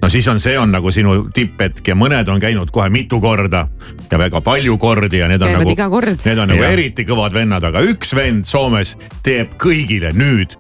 no 0.02 0.08
siis 0.08 0.28
on, 0.28 0.40
see 0.40 0.58
on 0.58 0.72
nagu 0.72 0.90
sinu 0.94 1.16
tipphetk 1.34 1.92
ja 1.92 1.98
mõned 1.98 2.28
on 2.30 2.40
käinud 2.40 2.70
kohe 2.70 2.88
mitu 2.90 3.20
korda 3.20 3.66
ja 4.10 4.18
väga 4.18 4.40
palju 4.40 4.78
kordi 4.78 5.18
ja 5.18 5.28
need 5.28 5.42
on 5.42 5.48
Käivad 5.50 5.76
nagu, 5.76 6.00
need 6.24 6.38
on 6.38 6.48
nagu 6.54 6.62
Jah. 6.62 6.72
eriti 6.72 7.04
kõvad 7.04 7.34
vennad, 7.34 7.64
aga 7.64 7.82
üks 7.82 8.14
vend 8.16 8.46
Soomes 8.46 8.96
teeb 9.26 9.56
kõigile 9.60 10.14
nüüd 10.16 10.56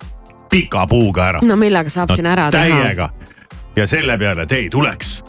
pika 0.50 0.86
puuga 0.90 1.28
ära 1.30 1.42
no 1.46 1.56
millega 1.56 1.90
saab 1.90 2.14
siin 2.14 2.26
ära 2.26 2.50
teha? 2.50 2.66
täiega 2.66 3.12
ja 3.76 3.86
selle 3.86 4.18
peale 4.18 4.46
te 4.46 4.56
ei 4.56 4.70
tuleks. 4.70 5.20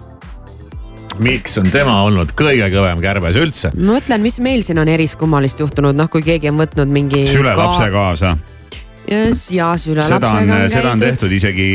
Miks 1.20 1.58
on 1.62 1.70
tema 1.74 1.98
olnud 2.06 2.32
kõige 2.38 2.70
kõvem 2.74 3.02
kärbes 3.04 3.40
üldse? 3.42 3.74
ma 3.76 3.98
mõtlen, 3.98 4.24
mis 4.24 4.40
meil 4.44 4.64
siin 4.66 4.80
on 4.82 4.92
eriskummalist 4.92 5.60
juhtunud, 5.64 5.98
noh 5.98 6.10
kui 6.12 6.24
keegi 6.26 6.52
on 6.52 6.62
võtnud 6.62 6.92
mingi. 6.92 7.26
sülelapse 7.32 7.92
kaasa. 7.94 8.36
Ja 9.52 9.72
sülelapsega 9.78 10.40
seda 10.40 10.64
on, 10.64 10.70
seda 10.72 10.92
on 10.94 11.02
tehtud 11.02 11.32
isegi, 11.36 11.68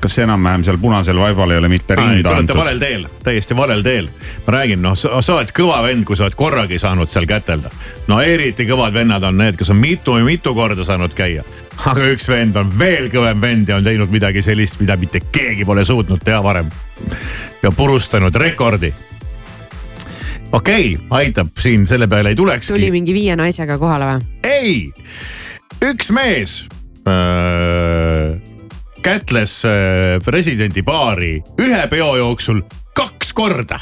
kas 0.00 0.18
enam-vähem 0.24 0.64
seal 0.66 0.78
punasel 0.82 1.18
vaibal 1.20 1.54
ei 1.54 1.60
ole 1.60 1.70
mitte 1.72 1.94
Te 1.94 1.96
rinda 2.00 2.34
olete 2.34 2.56
valel 2.56 2.76
antud. 2.76 2.86
teel, 2.86 3.06
täiesti 3.24 3.56
valel 3.56 3.82
teel. 3.82 4.10
ma 4.46 4.54
räägin, 4.58 4.82
noh, 4.84 4.96
sa 4.98 5.34
oled 5.36 5.52
kõva 5.56 5.80
vend, 5.86 6.04
kui 6.08 6.18
sa 6.18 6.26
oled 6.26 6.36
korragi 6.36 6.78
saanud 6.78 7.08
seal 7.12 7.26
kätelda. 7.30 7.72
no 8.12 8.20
eriti 8.20 8.68
kõvad 8.68 8.92
vennad 8.92 9.24
on 9.24 9.40
need, 9.40 9.56
kes 9.56 9.72
on 9.72 9.80
mitu 9.80 10.18
ja 10.18 10.26
mitu 10.26 10.54
korda 10.54 10.84
saanud 10.84 11.16
käia. 11.16 11.44
aga 11.86 12.12
üks 12.12 12.28
vend 12.28 12.56
on 12.60 12.72
veel 12.78 13.08
kõvem 13.12 13.40
vend 13.40 13.72
ja 13.72 13.80
on 13.80 13.84
teinud 13.84 14.12
midagi 14.12 14.42
sellist, 14.44 14.80
mida 14.80 14.96
mitte 15.00 15.22
keegi 15.32 15.64
pole 15.64 15.84
suutnud 15.84 16.20
teha 16.24 16.42
varem. 16.44 16.68
ja 17.62 17.72
purustanud 17.72 18.36
rekordi. 18.36 18.92
okei 20.52 20.94
okay,, 20.94 21.06
aitab, 21.10 21.56
siin 21.58 21.86
selle 21.86 22.08
peale 22.08 22.34
ei 22.34 22.36
tulekski. 22.36 22.74
tuli 22.74 22.90
mingi 22.90 23.16
viie 23.16 23.36
naisega 23.36 23.78
kohale 23.78 24.12
või? 24.12 24.26
ei, 24.44 24.92
üks 25.84 26.10
mees 26.12 26.66
öö, 27.08 28.36
kätles 29.02 29.64
öö, 29.64 30.18
presidendi 30.24 30.82
paari 30.84 31.38
ühe 31.60 31.86
peo 31.88 32.12
jooksul 32.18 32.60
kaks 32.96 33.32
korda. 33.32 33.80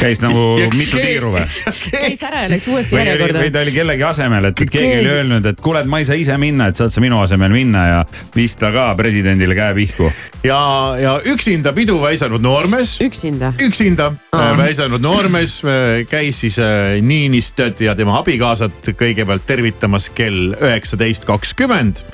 Käis 0.00 0.20
nagu 0.22 0.42
Ja 0.60 0.68
mitu 0.76 0.98
tiiru 0.98 1.32
või? 1.34 1.44
käis 1.90 2.22
ära 2.26 2.44
ja 2.44 2.50
läks 2.52 2.68
uuesti 2.70 2.96
järjekorda 2.98 3.42
või. 3.42 3.52
ta 3.54 3.62
oli 3.64 3.74
kellegi 3.74 4.06
asemel, 4.06 4.50
et 4.50 4.62
keegi 4.62 5.00
oli 5.00 5.12
öelnud, 5.12 5.48
et 5.52 5.62
kuule, 5.64 5.82
et 5.84 5.90
ma 5.90 6.02
ei 6.02 6.08
saa 6.08 6.18
ise 6.18 6.36
minna, 6.40 6.68
et 6.70 6.78
saad 6.78 6.92
sa 6.94 7.02
minu 7.04 7.20
asemel 7.22 7.54
minna 7.54 7.86
ja 7.88 8.02
viis 8.36 8.56
ta 8.60 8.72
ka 8.74 8.90
presidendile 8.98 9.56
käe 9.58 9.74
pihku. 9.78 10.12
ja, 10.46 10.60
ja 11.00 11.16
üksinda 11.32 11.74
pidu 11.76 11.98
väisanud 12.02 12.44
noormees. 12.44 12.98
üksinda? 13.04 13.54
üksinda 13.62 14.12
äh, 14.34 14.52
väisanud 14.58 15.02
noormees 15.02 15.60
äh, 15.64 16.04
käis 16.10 16.42
siis 16.44 16.58
äh, 16.62 17.00
Niinistöd 17.02 17.80
ja 17.80 17.96
tema 17.98 18.18
abikaasat 18.20 18.94
kõigepealt 18.98 19.46
tervitamas 19.48 20.10
kell 20.14 20.56
üheksateist 20.60 21.28
kakskümmend 21.28 22.04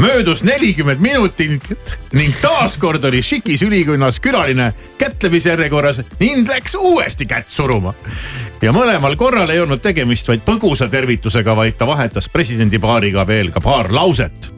möödus 0.00 0.42
nelikümmend 0.44 1.00
minutit 1.00 1.98
ning 2.12 2.34
taaskord 2.42 3.04
oli 3.04 3.22
Šikis 3.22 3.62
ülikünnas 3.62 4.20
külaline 4.20 4.72
kätlemise 4.98 5.50
järjekorras 5.50 6.00
ning 6.20 6.48
läks 6.48 6.74
uuesti 6.74 7.26
kätt 7.26 7.48
suruma. 7.48 7.94
ja 8.62 8.72
mõlemal 8.72 9.16
korral 9.16 9.50
ei 9.50 9.60
olnud 9.60 9.82
tegemist 9.84 10.28
vaid 10.28 10.40
põgusa 10.46 10.88
tervitusega, 10.88 11.56
vaid 11.56 11.76
ta 11.78 11.86
vahetas 11.86 12.28
presidendipaariga 12.28 13.26
veel 13.26 13.50
ka 13.50 13.60
paar 13.60 13.92
lauset 13.92 14.54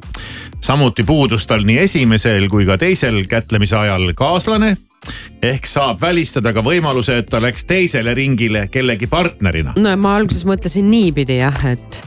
samuti 0.62 1.02
puudus 1.02 1.46
tal 1.46 1.66
nii 1.66 1.78
esimesel 1.78 2.46
kui 2.48 2.66
ka 2.66 2.78
teisel 2.78 3.24
kätlemise 3.26 3.76
ajal 3.76 4.12
kaaslane 4.14 4.76
ehk 5.42 5.66
saab 5.66 6.00
välistada 6.00 6.52
ka 6.54 6.62
võimaluse, 6.62 7.18
et 7.18 7.30
ta 7.30 7.40
läks 7.42 7.64
teisele 7.66 8.14
ringile 8.14 8.68
kellegi 8.70 9.06
partnerina. 9.10 9.74
no 9.76 9.96
ma 9.96 10.16
alguses 10.20 10.46
mõtlesin 10.46 10.90
niipidi 10.90 11.40
jah, 11.40 11.64
et, 11.72 12.02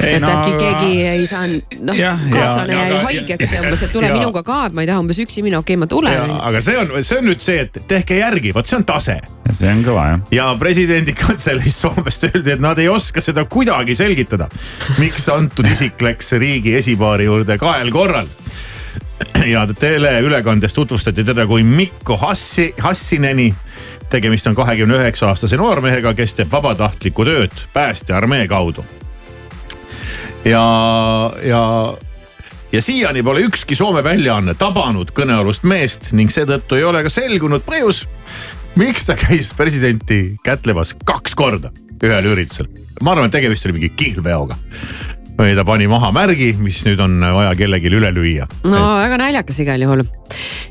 Ei, 0.00 0.14
et 0.14 0.22
no 0.22 0.28
äkki 0.32 0.52
keegi 0.56 1.02
ei 1.08 1.26
saanud, 1.28 1.74
noh 1.84 1.98
kaaslane 2.32 2.76
jäi 2.76 3.00
haigeks 3.04 3.52
ja 3.52 3.60
umbes, 3.64 3.82
et 3.84 3.92
tule 3.92 4.08
ja- 4.08 4.16
minuga 4.16 4.42
ka, 4.46 4.62
et 4.68 4.76
ma 4.76 4.84
ei 4.84 4.88
taha 4.88 5.02
umbes 5.02 5.20
üksi 5.24 5.44
minna, 5.44 5.60
okei, 5.60 5.76
ma 5.80 5.88
tulen. 5.90 6.30
aga 6.36 6.62
see 6.64 6.78
on, 6.80 6.92
see 7.04 7.18
on 7.20 7.28
nüüd 7.28 7.44
see, 7.44 7.66
et 7.66 7.80
tehke 7.90 8.16
järgi, 8.20 8.54
vot 8.56 8.66
see 8.66 8.78
on 8.78 8.86
tase. 8.88 9.18
see 9.58 9.72
on 9.72 9.84
kõva 9.84 10.06
jah. 10.08 10.24
ja 10.36 10.48
presidendi 10.60 11.12
kantseleist 11.22 11.84
Soomest 11.84 12.28
öeldi, 12.30 12.54
et 12.56 12.64
nad 12.64 12.78
ei 12.78 12.88
oska 12.88 13.20
seda 13.24 13.44
kuidagi 13.44 13.96
selgitada. 13.98 14.48
miks 14.98 15.28
antud 15.32 15.68
isik 15.68 16.00
läks 16.04 16.32
riigi 16.40 16.74
esipaari 16.80 17.28
juurde 17.28 17.58
kahel 17.60 17.92
korral 17.92 18.28
ja 19.46 19.66
teleülekandes 19.66 20.74
tutvustati 20.74 21.24
teda 21.24 21.46
kui 21.46 21.62
Mikko 21.62 22.16
Hassi, 22.16 22.74
Hassineni. 22.78 23.54
tegemist 24.10 24.46
on 24.46 24.54
kahekümne 24.54 24.96
üheksa 24.98 25.28
aastase 25.28 25.56
noormehega, 25.56 26.14
kes 26.18 26.34
teeb 26.34 26.48
vabatahtlikku 26.52 27.24
tööd 27.24 27.52
päästearmee 27.72 28.48
kaudu. 28.48 28.84
ja, 30.44 31.32
ja, 31.44 31.62
ja 32.72 32.82
siiani 32.82 33.22
pole 33.22 33.44
ükski 33.48 33.76
Soome 33.76 34.02
väljaanne 34.04 34.54
tabanud 34.58 35.12
kõnealust 35.16 35.66
meest 35.68 36.12
ning 36.16 36.32
seetõttu 36.32 36.78
ei 36.78 36.86
ole 36.86 37.02
ka 37.04 37.12
selgunud 37.12 37.64
põhjus, 37.66 38.04
miks 38.80 39.08
ta 39.08 39.18
käis 39.20 39.52
presidenti 39.56 40.36
kätlemas 40.46 40.94
kaks 41.04 41.36
korda 41.38 41.72
ühel 42.00 42.30
üritusel. 42.32 42.70
ma 43.02 43.12
arvan, 43.12 43.28
et 43.28 43.36
tegemist 43.36 43.66
oli 43.66 43.76
mingi 43.76 43.92
kihlveoga 43.96 44.56
ta 45.56 45.64
pani 45.64 45.88
maha 45.90 46.12
märgi, 46.12 46.52
mis 46.60 46.82
nüüd 46.84 47.00
on 47.00 47.20
vaja 47.20 47.54
kellelgi 47.58 47.92
üle 47.96 48.12
lüüa. 48.14 48.48
no 48.68 48.84
väga 49.00 49.20
naljakas 49.20 49.60
igal 49.64 49.82
juhul. 49.86 50.04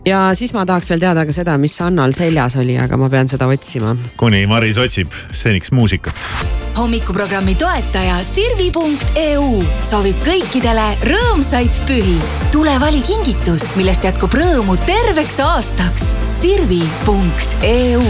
ja 0.06 0.30
siis 0.38 0.54
ma 0.54 0.66
tahaks 0.70 0.90
veel 0.94 1.02
teada 1.02 1.26
ka 1.26 1.36
seda, 1.36 1.58
mis 1.58 1.80
Annal 1.82 2.14
seljas 2.18 2.58
oli, 2.62 2.78
aga 2.78 2.98
ma 2.98 3.10
pean 3.10 3.28
seda 3.28 3.50
otsima. 3.50 3.96
kuni 4.18 4.46
Maris 4.48 4.78
otsib 4.78 5.14
seniks 5.32 5.72
muusikat 5.72 6.30
hommikuprogrammi 6.80 7.56
toetaja 7.60 8.22
Sirvi.eu 8.24 9.48
soovib 9.84 10.22
kõikidele 10.24 10.86
rõõmsaid 11.10 11.82
pühi. 11.90 12.16
tule 12.54 12.76
vali 12.80 13.02
kingitus, 13.04 13.68
millest 13.76 14.08
jätkub 14.08 14.34
rõõmu 14.40 14.78
terveks 14.88 15.40
aastaks. 15.44 16.14
Sirvi.eu. 16.40 18.04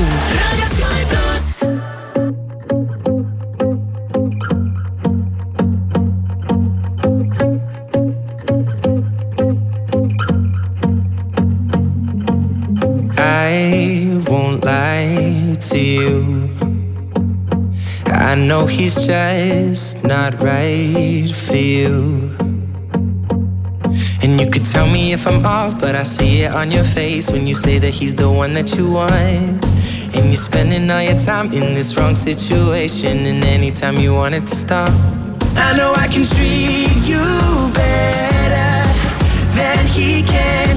I 13.42 14.22
won't 14.28 14.66
lie 14.66 15.56
to 15.70 15.80
you. 15.80 16.50
I 18.06 18.36
know 18.36 18.66
he's 18.66 18.96
just 19.08 20.04
not 20.04 20.34
right 20.42 21.34
for 21.34 21.56
you. 21.56 22.36
And 24.22 24.32
you 24.42 24.48
could 24.52 24.66
tell 24.66 24.88
me 24.88 25.14
if 25.14 25.26
I'm 25.26 25.46
off, 25.46 25.80
but 25.80 25.96
I 25.96 26.04
see 26.04 26.42
it 26.44 26.52
on 26.54 26.70
your 26.70 26.84
face 26.84 27.32
when 27.32 27.48
you 27.48 27.56
say 27.56 27.80
that 27.80 27.94
he's 27.94 28.14
the 28.14 28.30
one 28.30 28.54
that 28.56 28.76
you 28.76 28.92
want. 28.92 29.64
And 30.16 30.26
you're 30.32 30.46
spending 30.50 30.92
all 30.92 31.02
your 31.02 31.18
time 31.18 31.54
in 31.54 31.74
this 31.74 31.96
wrong 31.96 32.16
situation, 32.16 33.26
and 33.26 33.42
anytime 33.46 33.96
you 34.00 34.14
want 34.16 34.36
it 34.36 34.46
to 34.48 34.56
stop. 34.66 34.92
I 35.56 35.78
know 35.78 35.94
I 35.96 36.08
can 36.14 36.26
treat 36.26 37.08
you 37.12 37.26
better 37.74 38.74
than 39.56 39.88
he 39.88 40.24
can, 40.24 40.69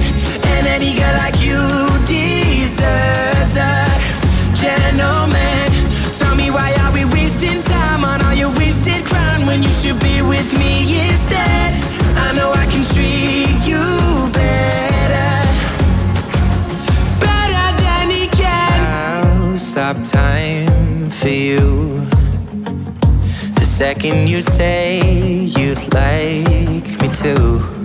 Tell 6.19 6.35
me 6.35 6.49
why 6.51 6.73
are 6.81 6.91
we 6.93 7.05
wasting 7.05 7.61
time 7.61 8.03
on 8.05 8.21
all 8.23 8.33
your 8.33 8.49
wasted 8.55 9.03
when 9.45 9.61
you 9.61 9.69
should 9.69 9.99
be 9.99 10.21
with 10.21 10.57
me 10.57 11.09
instead? 11.09 11.73
I 12.17 12.33
know 12.33 12.51
I 12.51 12.65
can 12.71 12.83
treat 12.93 13.59
you 13.67 14.31
better, 14.31 15.33
better 17.19 17.67
than 17.83 18.09
he 18.09 18.27
can. 18.27 18.77
I'll 18.81 19.57
stop 19.57 19.97
time 20.01 21.09
for 21.09 21.27
you. 21.27 21.99
The 23.55 23.65
second 23.65 24.27
you 24.27 24.41
say 24.41 24.99
you'd 25.45 25.93
like 25.93 27.01
me 27.01 27.09
to. 27.21 27.82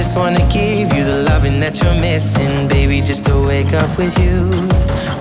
Just 0.00 0.16
wanna 0.16 0.40
give 0.48 0.94
you 0.94 1.04
the 1.04 1.24
loving 1.28 1.60
that 1.60 1.82
you're 1.82 2.00
missing, 2.00 2.66
baby. 2.68 3.02
Just 3.02 3.26
to 3.26 3.36
wake 3.46 3.74
up 3.74 3.98
with 3.98 4.18
you 4.18 4.48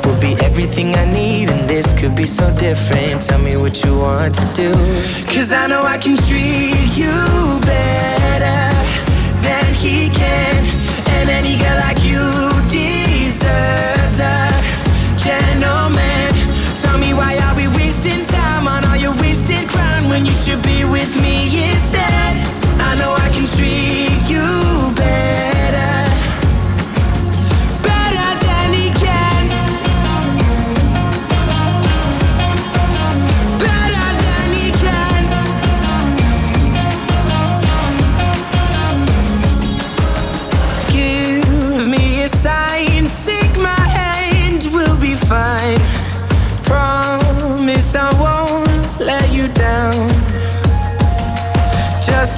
will 0.06 0.20
be 0.22 0.40
everything 0.42 0.96
I 0.96 1.04
need, 1.04 1.52
and 1.52 1.70
this 1.70 1.92
could 2.00 2.16
be 2.16 2.26
so 2.26 2.50
different. 2.56 3.22
Tell 3.24 3.40
me 3.40 3.58
what 3.58 3.84
you 3.84 4.00
want 4.00 4.36
to 4.36 4.46
do. 4.54 4.72
Cause 5.36 5.52
I 5.52 5.68
know 5.68 5.84
I 5.84 5.98
can 5.98 6.16
treat 6.16 6.96
you 6.96 7.12
better 7.60 8.62
than 9.44 9.68
he 9.74 10.08
can, 10.08 10.64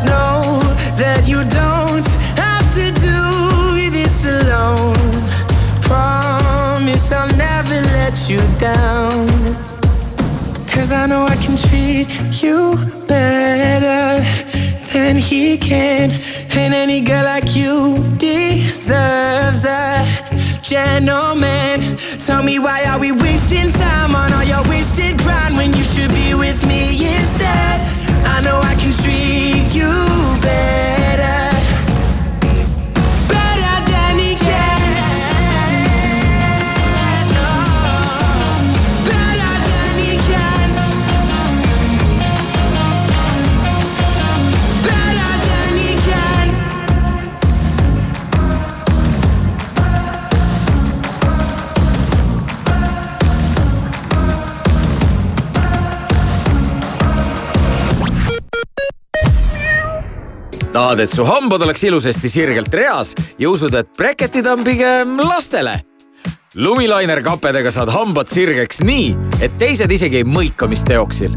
know 0.05 0.59
that 0.97 1.23
you 1.27 1.43
don't 1.49 2.07
have 2.37 2.67
to 2.77 2.85
do 2.99 3.89
this 3.91 4.25
alone. 4.25 4.95
Promise 5.81 7.11
I'll 7.11 7.35
never 7.35 7.77
let 7.97 8.29
you 8.29 8.39
down. 8.59 9.27
Cause 10.73 10.91
I 10.91 11.05
know 11.05 11.25
I 11.25 11.35
can 11.35 11.57
treat 11.57 12.07
you 12.41 12.77
better 13.07 14.23
than 14.93 15.17
he 15.17 15.57
can. 15.57 16.11
And 16.55 16.73
any 16.73 17.01
girl 17.01 17.23
like 17.23 17.55
you 17.55 17.97
deserves 18.17 19.65
a 19.65 20.03
gentleman. 20.61 21.97
Tell 22.25 22.43
me 22.43 22.59
why 22.59 22.85
are 22.85 22.99
we 22.99 23.11
wasting 23.11 23.71
time 23.71 24.15
on 24.15 24.31
all 24.33 24.43
your 24.43 24.63
wasted 24.69 25.17
grind 25.19 25.57
when 25.57 25.73
you 25.73 25.83
should 25.83 26.11
be 26.11 26.33
with 26.33 26.65
me 26.65 26.81
instead? 27.15 27.81
I 28.25 28.41
know 28.41 28.59
I 28.63 28.75
can 28.75 28.91
treat 28.91 29.50
you 29.73 30.10
tahad, 60.73 60.99
et 60.99 61.09
su 61.09 61.25
hambad 61.25 61.61
oleks 61.61 61.83
ilusasti 61.83 62.29
sirgelt 62.29 62.73
reas 62.73 63.15
ja 63.39 63.49
usud, 63.49 63.73
et 63.75 63.89
breketid 63.97 64.47
on 64.47 64.63
pigem 64.63 65.17
lastele? 65.19 65.81
lumilainer 66.55 67.21
kapedega 67.23 67.71
saad 67.71 67.89
hambad 67.93 68.27
sirgeks 68.27 68.81
nii, 68.83 69.13
et 69.41 69.53
teised 69.59 69.91
isegi 69.91 70.19
ei 70.19 70.27
mõika, 70.27 70.67
mis 70.67 70.83
teoksil. 70.83 71.35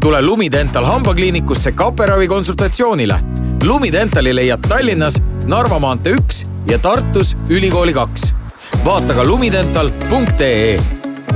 tule 0.00 0.22
Lumidental 0.22 0.84
hambakliinikusse 0.84 1.72
kaperavi 1.72 2.28
konsultatsioonile. 2.28 3.18
Lumidentali 3.64 4.34
leiad 4.34 4.64
Tallinnas 4.68 5.20
Narva 5.46 5.78
maantee 5.78 6.16
üks 6.16 6.44
ja 6.68 6.78
Tartus 6.78 7.36
Ülikooli 7.50 7.92
kaks. 7.92 8.32
vaata 8.84 9.14
ka 9.14 9.24
lumidental.ee. 9.24 10.76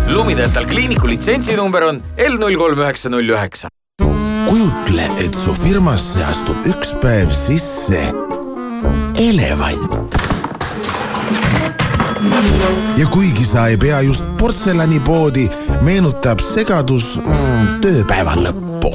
Lumidental 0.09 0.67
kliiniku 0.67 1.09
litsentsinumber 1.09 1.85
on 1.85 2.03
L 2.17 2.41
null 2.41 2.57
kolm 2.57 2.79
üheksa 2.79 3.11
null 3.11 3.29
üheksa. 3.29 3.69
Kujutle, 4.49 5.05
et 5.25 5.35
su 5.37 5.53
firmasse 5.55 6.25
astub 6.25 6.65
üks 6.69 6.95
päev 7.03 7.33
sisse 7.37 8.01
elevant. 9.21 10.17
ja 12.97 13.07
kuigi 13.07 13.45
sa 13.45 13.67
ei 13.69 13.77
pea 13.77 14.01
just 14.01 14.25
portselanipoodi, 14.39 15.49
meenutab 15.85 16.41
segadus 16.41 17.19
mm, 17.21 17.81
tööpäeva 17.85 18.37
lõppu. 18.39 18.93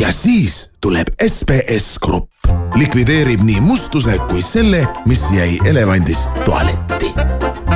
ja 0.00 0.10
siis 0.12 0.70
tuleb 0.80 1.14
SBS 1.20 1.98
Grupp, 2.02 2.50
likvideerib 2.74 3.44
nii 3.44 3.60
mustuse 3.60 4.18
kui 4.30 4.42
selle, 4.42 4.82
mis 5.06 5.28
jäi 5.30 5.60
elevandist 5.64 6.42
tualetti. 6.44 7.14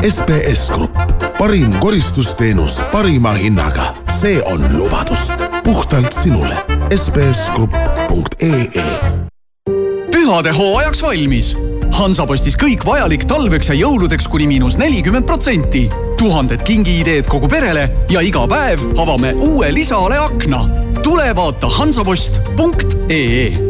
SBS 0.03 0.73
Grupp, 0.75 0.99
parim 1.39 1.79
koristusteenus 1.81 2.81
parima 2.93 3.37
hinnaga, 3.39 3.93
see 4.17 4.43
on 4.45 4.79
lubadus 4.79 5.33
puhtalt 5.65 6.13
sinule. 6.13 6.57
sbsgrupp.ee 6.97 8.71
pühade 10.11 10.53
hooajaks 10.57 11.03
valmis. 11.03 11.57
Hansapostis 11.93 12.57
kõik 12.59 12.85
vajalik 12.87 13.25
talveks 13.29 13.69
ja 13.69 13.77
jõuludeks 13.77 14.29
kuni 14.29 14.47
miinus 14.49 14.79
nelikümmend 14.81 15.27
protsenti. 15.27 15.91
tuhanded 16.19 16.63
kingiideed 16.65 17.29
kogu 17.29 17.49
perele 17.49 17.91
ja 18.11 18.21
iga 18.21 18.47
päev 18.49 18.81
avame 18.99 19.35
uue 19.35 19.75
lisaale 19.75 20.19
akna. 20.19 20.65
tule 21.03 21.37
vaata 21.37 21.69
hansapost.ee 21.69 23.66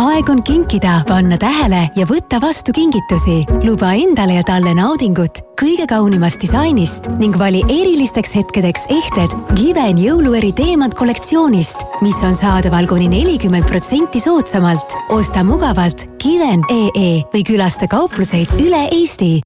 aeg 0.00 0.28
on 0.32 0.42
kinkida, 0.46 1.00
panna 1.08 1.36
tähele 1.40 1.82
ja 1.96 2.06
võtta 2.08 2.40
vastu 2.42 2.72
kingitusi. 2.72 3.44
luba 3.64 3.92
endale 3.92 4.38
ja 4.38 4.44
talle 4.46 4.74
naudingut 4.74 5.42
kõige 5.60 5.86
kaunimast 5.90 6.40
disainist 6.42 7.08
ning 7.18 7.36
vali 7.38 7.62
erilisteks 7.68 8.34
hetkedeks 8.38 8.88
ehted 8.90 9.36
Given 9.58 10.00
jõulueri 10.00 10.52
teemad 10.52 10.96
kollektsioonist, 10.98 11.84
mis 12.00 12.18
on 12.26 12.34
saadaval 12.34 12.88
kuni 12.90 13.08
nelikümmend 13.12 13.68
protsenti 13.68 14.20
soodsamalt. 14.20 14.96
osta 15.08 15.44
mugavalt 15.44 16.08
Given.ee 16.22 17.22
või 17.32 17.46
külasta 17.46 17.88
kaupluseid 17.88 18.60
üle 18.60 18.88
Eesti 18.90 19.40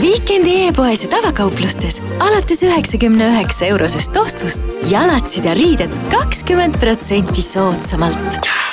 Viikendi 0.00 0.66
e-poes 0.68 1.04
ja 1.04 1.10
tavakauplustes 1.12 2.02
alates 2.20 2.62
üheksakümne 2.64 3.30
üheksa 3.32 3.68
eurosest 3.72 4.16
ostust 4.16 4.60
jalatsid 4.90 5.48
ja 5.48 5.54
riided 5.56 5.94
kakskümmend 6.12 6.76
protsenti 6.80 7.42
soodsamalt. 7.44 8.69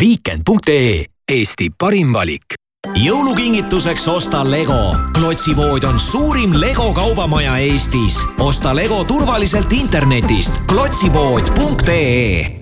Viikend.ee 0.00 1.04
Eesti 1.32 1.66
parim 1.78 2.12
valik. 2.12 2.54
jõulukingituseks 2.96 4.08
osta 4.08 4.40
Lego. 4.50 4.96
klotsipood 5.12 5.84
on 5.84 6.00
suurim 6.00 6.54
Lego 6.60 6.92
kaubamaja 6.92 7.58
Eestis. 7.58 8.22
osta 8.38 8.76
Lego 8.76 9.04
turvaliselt 9.04 9.72
internetist 9.72 10.52
klotsipood.ee 10.66 12.59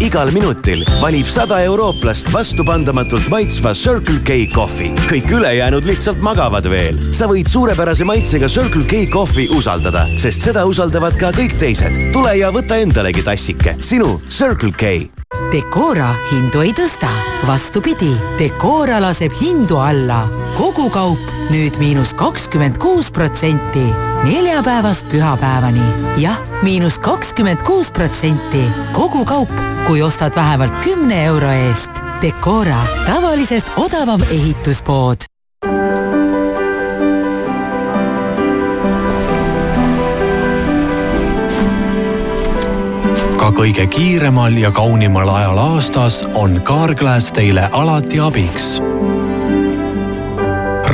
igal 0.00 0.30
minutil 0.32 0.82
valib 1.00 1.28
sada 1.28 1.60
eurooplast 1.68 2.30
vastupandamatult 2.32 3.28
maitsva 3.32 3.74
Circle 3.76 4.20
K 4.24 4.46
kohvi. 4.54 4.90
kõik 5.10 5.30
ülejäänud 5.38 5.84
lihtsalt 5.84 6.20
magavad 6.24 6.64
veel. 6.70 6.98
sa 7.12 7.28
võid 7.28 7.48
suurepärase 7.48 8.04
maitsega 8.04 8.48
Circle 8.48 8.84
K 8.84 9.06
kohvi 9.12 9.48
usaldada, 9.56 10.06
sest 10.16 10.42
seda 10.48 10.64
usaldavad 10.66 11.16
ka 11.20 11.32
kõik 11.36 11.58
teised. 11.60 12.12
tule 12.12 12.36
ja 12.36 12.50
võta 12.50 12.80
endalegi 12.80 13.22
tassike, 13.22 13.76
sinu 13.80 14.20
Circle 14.28 14.72
K 14.72 15.10
Decora 15.50 16.08
hindu 16.30 16.60
ei 16.62 16.72
tõsta, 16.74 17.10
vastupidi, 17.46 18.10
Decora 18.38 19.00
laseb 19.02 19.34
hindu 19.40 19.78
alla. 19.78 20.24
kogu 20.56 20.88
kaup 20.90 21.18
nüüd 21.50 21.78
miinus 21.78 22.12
kakskümmend 22.14 22.78
kuus 22.78 23.10
protsenti, 23.10 23.82
neljapäevast 24.24 25.06
pühapäevani. 25.10 25.86
jah, 26.18 26.38
miinus 26.62 26.98
kakskümmend 26.98 27.62
kuus 27.62 27.90
protsenti, 27.90 28.62
kogu 28.92 29.24
kaup, 29.24 29.50
kui 29.90 30.02
ostad 30.02 30.34
vähemalt 30.34 30.72
kümne 30.84 31.24
euro 31.24 31.48
eest. 31.50 31.90
Decora, 32.22 32.78
tavalisest 33.06 33.66
odavam 33.76 34.22
ehituspood 34.22 35.26
ka 43.40 43.50
kõige 43.56 43.88
kiiremal 43.90 44.54
ja 44.62 44.70
kaunimal 44.70 45.32
ajal 45.34 45.58
aastas 45.58 46.20
on 46.38 46.60
Carglass 46.62 47.32
teile 47.34 47.66
alati 47.72 48.20
abiks. 48.22 48.78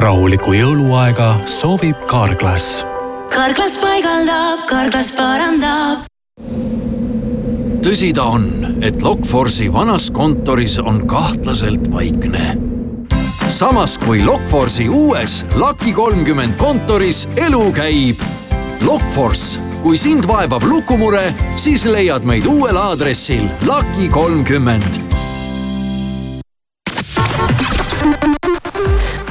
rahulikku 0.01 0.57
jõuluaega 0.57 1.35
soovib 1.45 2.07
Carglass. 2.09 2.87
karglas 3.29 3.77
paigaldab, 3.77 4.65
karglas 4.67 5.13
parandab. 5.13 6.09
tõsi 7.87 8.13
ta 8.15 8.25
on, 8.25 8.66
et 8.83 9.03
Lokforce'i 9.03 9.73
vanas 9.73 10.11
kontoris 10.11 10.79
on 10.79 11.07
kahtlaselt 11.07 11.93
vaikne. 11.93 12.59
samas 13.49 13.99
kui 13.99 14.25
Lokforce'i 14.25 14.89
uues 14.89 15.47
Lucky 15.55 15.93
kolmkümmend 15.93 16.55
kontoris 16.57 17.29
elu 17.37 17.73
käib. 17.73 18.17
Lokforce, 18.85 19.61
kui 19.83 19.99
sind 19.99 20.27
vaevab 20.29 20.63
lukumure, 20.63 21.35
siis 21.57 21.85
leiad 21.85 22.25
meid 22.25 22.47
uuel 22.47 22.77
aadressil 22.77 23.49
Lucky 23.67 24.09
kolmkümmend 24.09 25.06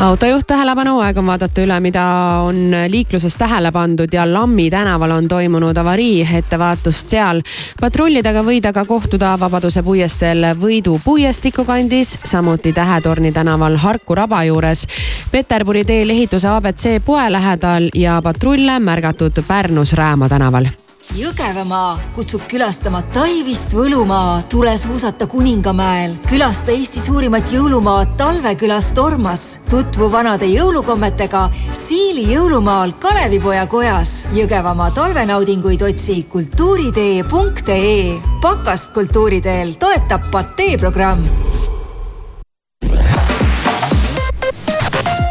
autojuht 0.06 0.46
tähelepanu, 0.48 1.00
aeg 1.02 1.18
on 1.18 1.26
vaadata 1.26 1.64
üle, 1.64 1.76
mida 1.82 2.04
on 2.46 2.76
liikluses 2.92 3.38
tähele 3.40 3.72
pandud 3.74 4.14
ja 4.14 4.26
Lammi 4.30 4.68
tänaval 4.70 5.16
on 5.16 5.28
toimunud 5.28 5.78
avarii, 5.78 6.28
ettevaatust 6.40 7.16
seal. 7.16 7.42
patrullidega 7.82 8.44
võid 8.46 8.70
aga 8.70 8.86
kohtuda 8.86 9.34
Vabaduse 9.40 9.84
puiesteel 9.84 10.52
Võidu 10.62 11.00
puiestiku 11.04 11.66
kandis, 11.66 12.20
samuti 12.24 12.74
Tähetorni 12.74 13.32
tänaval 13.32 13.78
Harku 13.82 14.16
raba 14.16 14.44
juures, 14.44 14.86
Peterburi 15.32 15.86
teel 15.86 16.10
ehituse 16.10 16.50
abc 16.54 16.88
poe 17.06 17.30
lähedal 17.32 17.90
ja 17.94 18.22
patrulle 18.22 18.80
märgatud 18.80 19.44
Pärnus 19.48 19.94
Rääma 19.94 20.30
tänaval 20.30 20.85
Jõgevamaa 21.14 22.00
kutsub 22.16 22.48
külastama 22.50 23.04
talvist 23.14 23.76
Võlumaa, 23.78 24.40
tule 24.50 24.74
suusata 24.78 25.28
Kuningamäel, 25.30 26.16
külasta 26.26 26.74
Eesti 26.74 27.00
suurimat 27.04 27.52
jõulumaad 27.54 28.16
Talvekülas 28.18 28.90
Tormas, 28.98 29.44
tutvu 29.70 30.10
vanade 30.12 30.50
jõulukommetega 30.50 31.44
Siili 31.78 32.26
jõulumaal 32.34 32.96
Kalevipoja 33.00 33.68
kojas. 33.70 34.16
Jõgevamaa 34.34 34.90
talvenaudinguid 34.98 35.86
otsi 35.86 36.24
kultuuritee.ee. 36.32 38.18
pakast 38.42 38.94
kultuuriteel 38.98 39.76
toetab 39.80 40.32
Patee 40.32 40.78
programm 40.82 41.22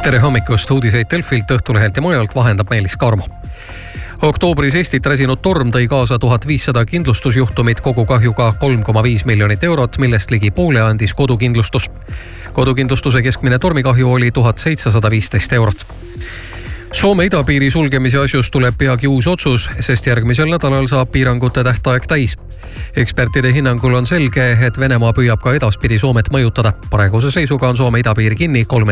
tere 0.04 0.18
hommikust, 0.20 0.70
uudiseid 0.70 1.08
Delfilt, 1.10 1.48
Õhtulehelt 1.50 1.96
ja 1.96 2.02
mujalt 2.04 2.34
vahendab 2.36 2.68
Meelis 2.70 2.96
Karmo 3.00 3.24
oktoobris 4.28 4.74
Eestit 4.78 5.06
räsinud 5.06 5.40
torm 5.44 5.68
tõi 5.74 5.84
kaasa 5.88 6.16
tuhat 6.18 6.46
viissada 6.48 6.84
kindlustusjuhtumit 6.88 7.80
kogukahjuga 7.84 8.52
kolm 8.60 8.82
koma 8.82 9.02
viis 9.04 9.24
miljonit 9.28 9.64
eurot, 9.64 9.98
millest 10.00 10.30
ligi 10.32 10.50
poole 10.50 10.80
andis 10.80 11.14
kodukindlustus. 11.14 11.90
kodukindlustuse 12.52 13.22
keskmine 13.22 13.58
tormikahju 13.58 14.12
oli 14.12 14.30
tuhat 14.30 14.58
seitsesada 14.58 15.10
viisteist 15.10 15.52
eurot 15.52 15.86
Soome 16.94 17.24
idapiiri 17.26 17.70
sulgemise 17.74 18.20
asjus 18.22 18.52
tuleb 18.54 18.76
peagi 18.78 19.08
uus 19.10 19.26
otsus, 19.26 19.64
sest 19.82 20.06
järgmisel 20.06 20.46
nädalal 20.46 20.86
saab 20.86 21.10
piirangute 21.10 21.64
tähtaeg 21.64 22.06
täis. 22.06 22.36
ekspertide 22.96 23.50
hinnangul 23.52 23.94
on 23.94 24.06
selge, 24.06 24.44
et 24.66 24.78
Venemaa 24.78 25.10
püüab 25.12 25.42
ka 25.42 25.54
edaspidi 25.58 25.98
Soomet 25.98 26.30
mõjutada. 26.30 26.72
praeguse 26.90 27.30
seisuga 27.30 27.68
on 27.68 27.76
Soome 27.76 27.98
idapiir 27.98 28.34
kinni 28.34 28.64
kolme 28.64 28.82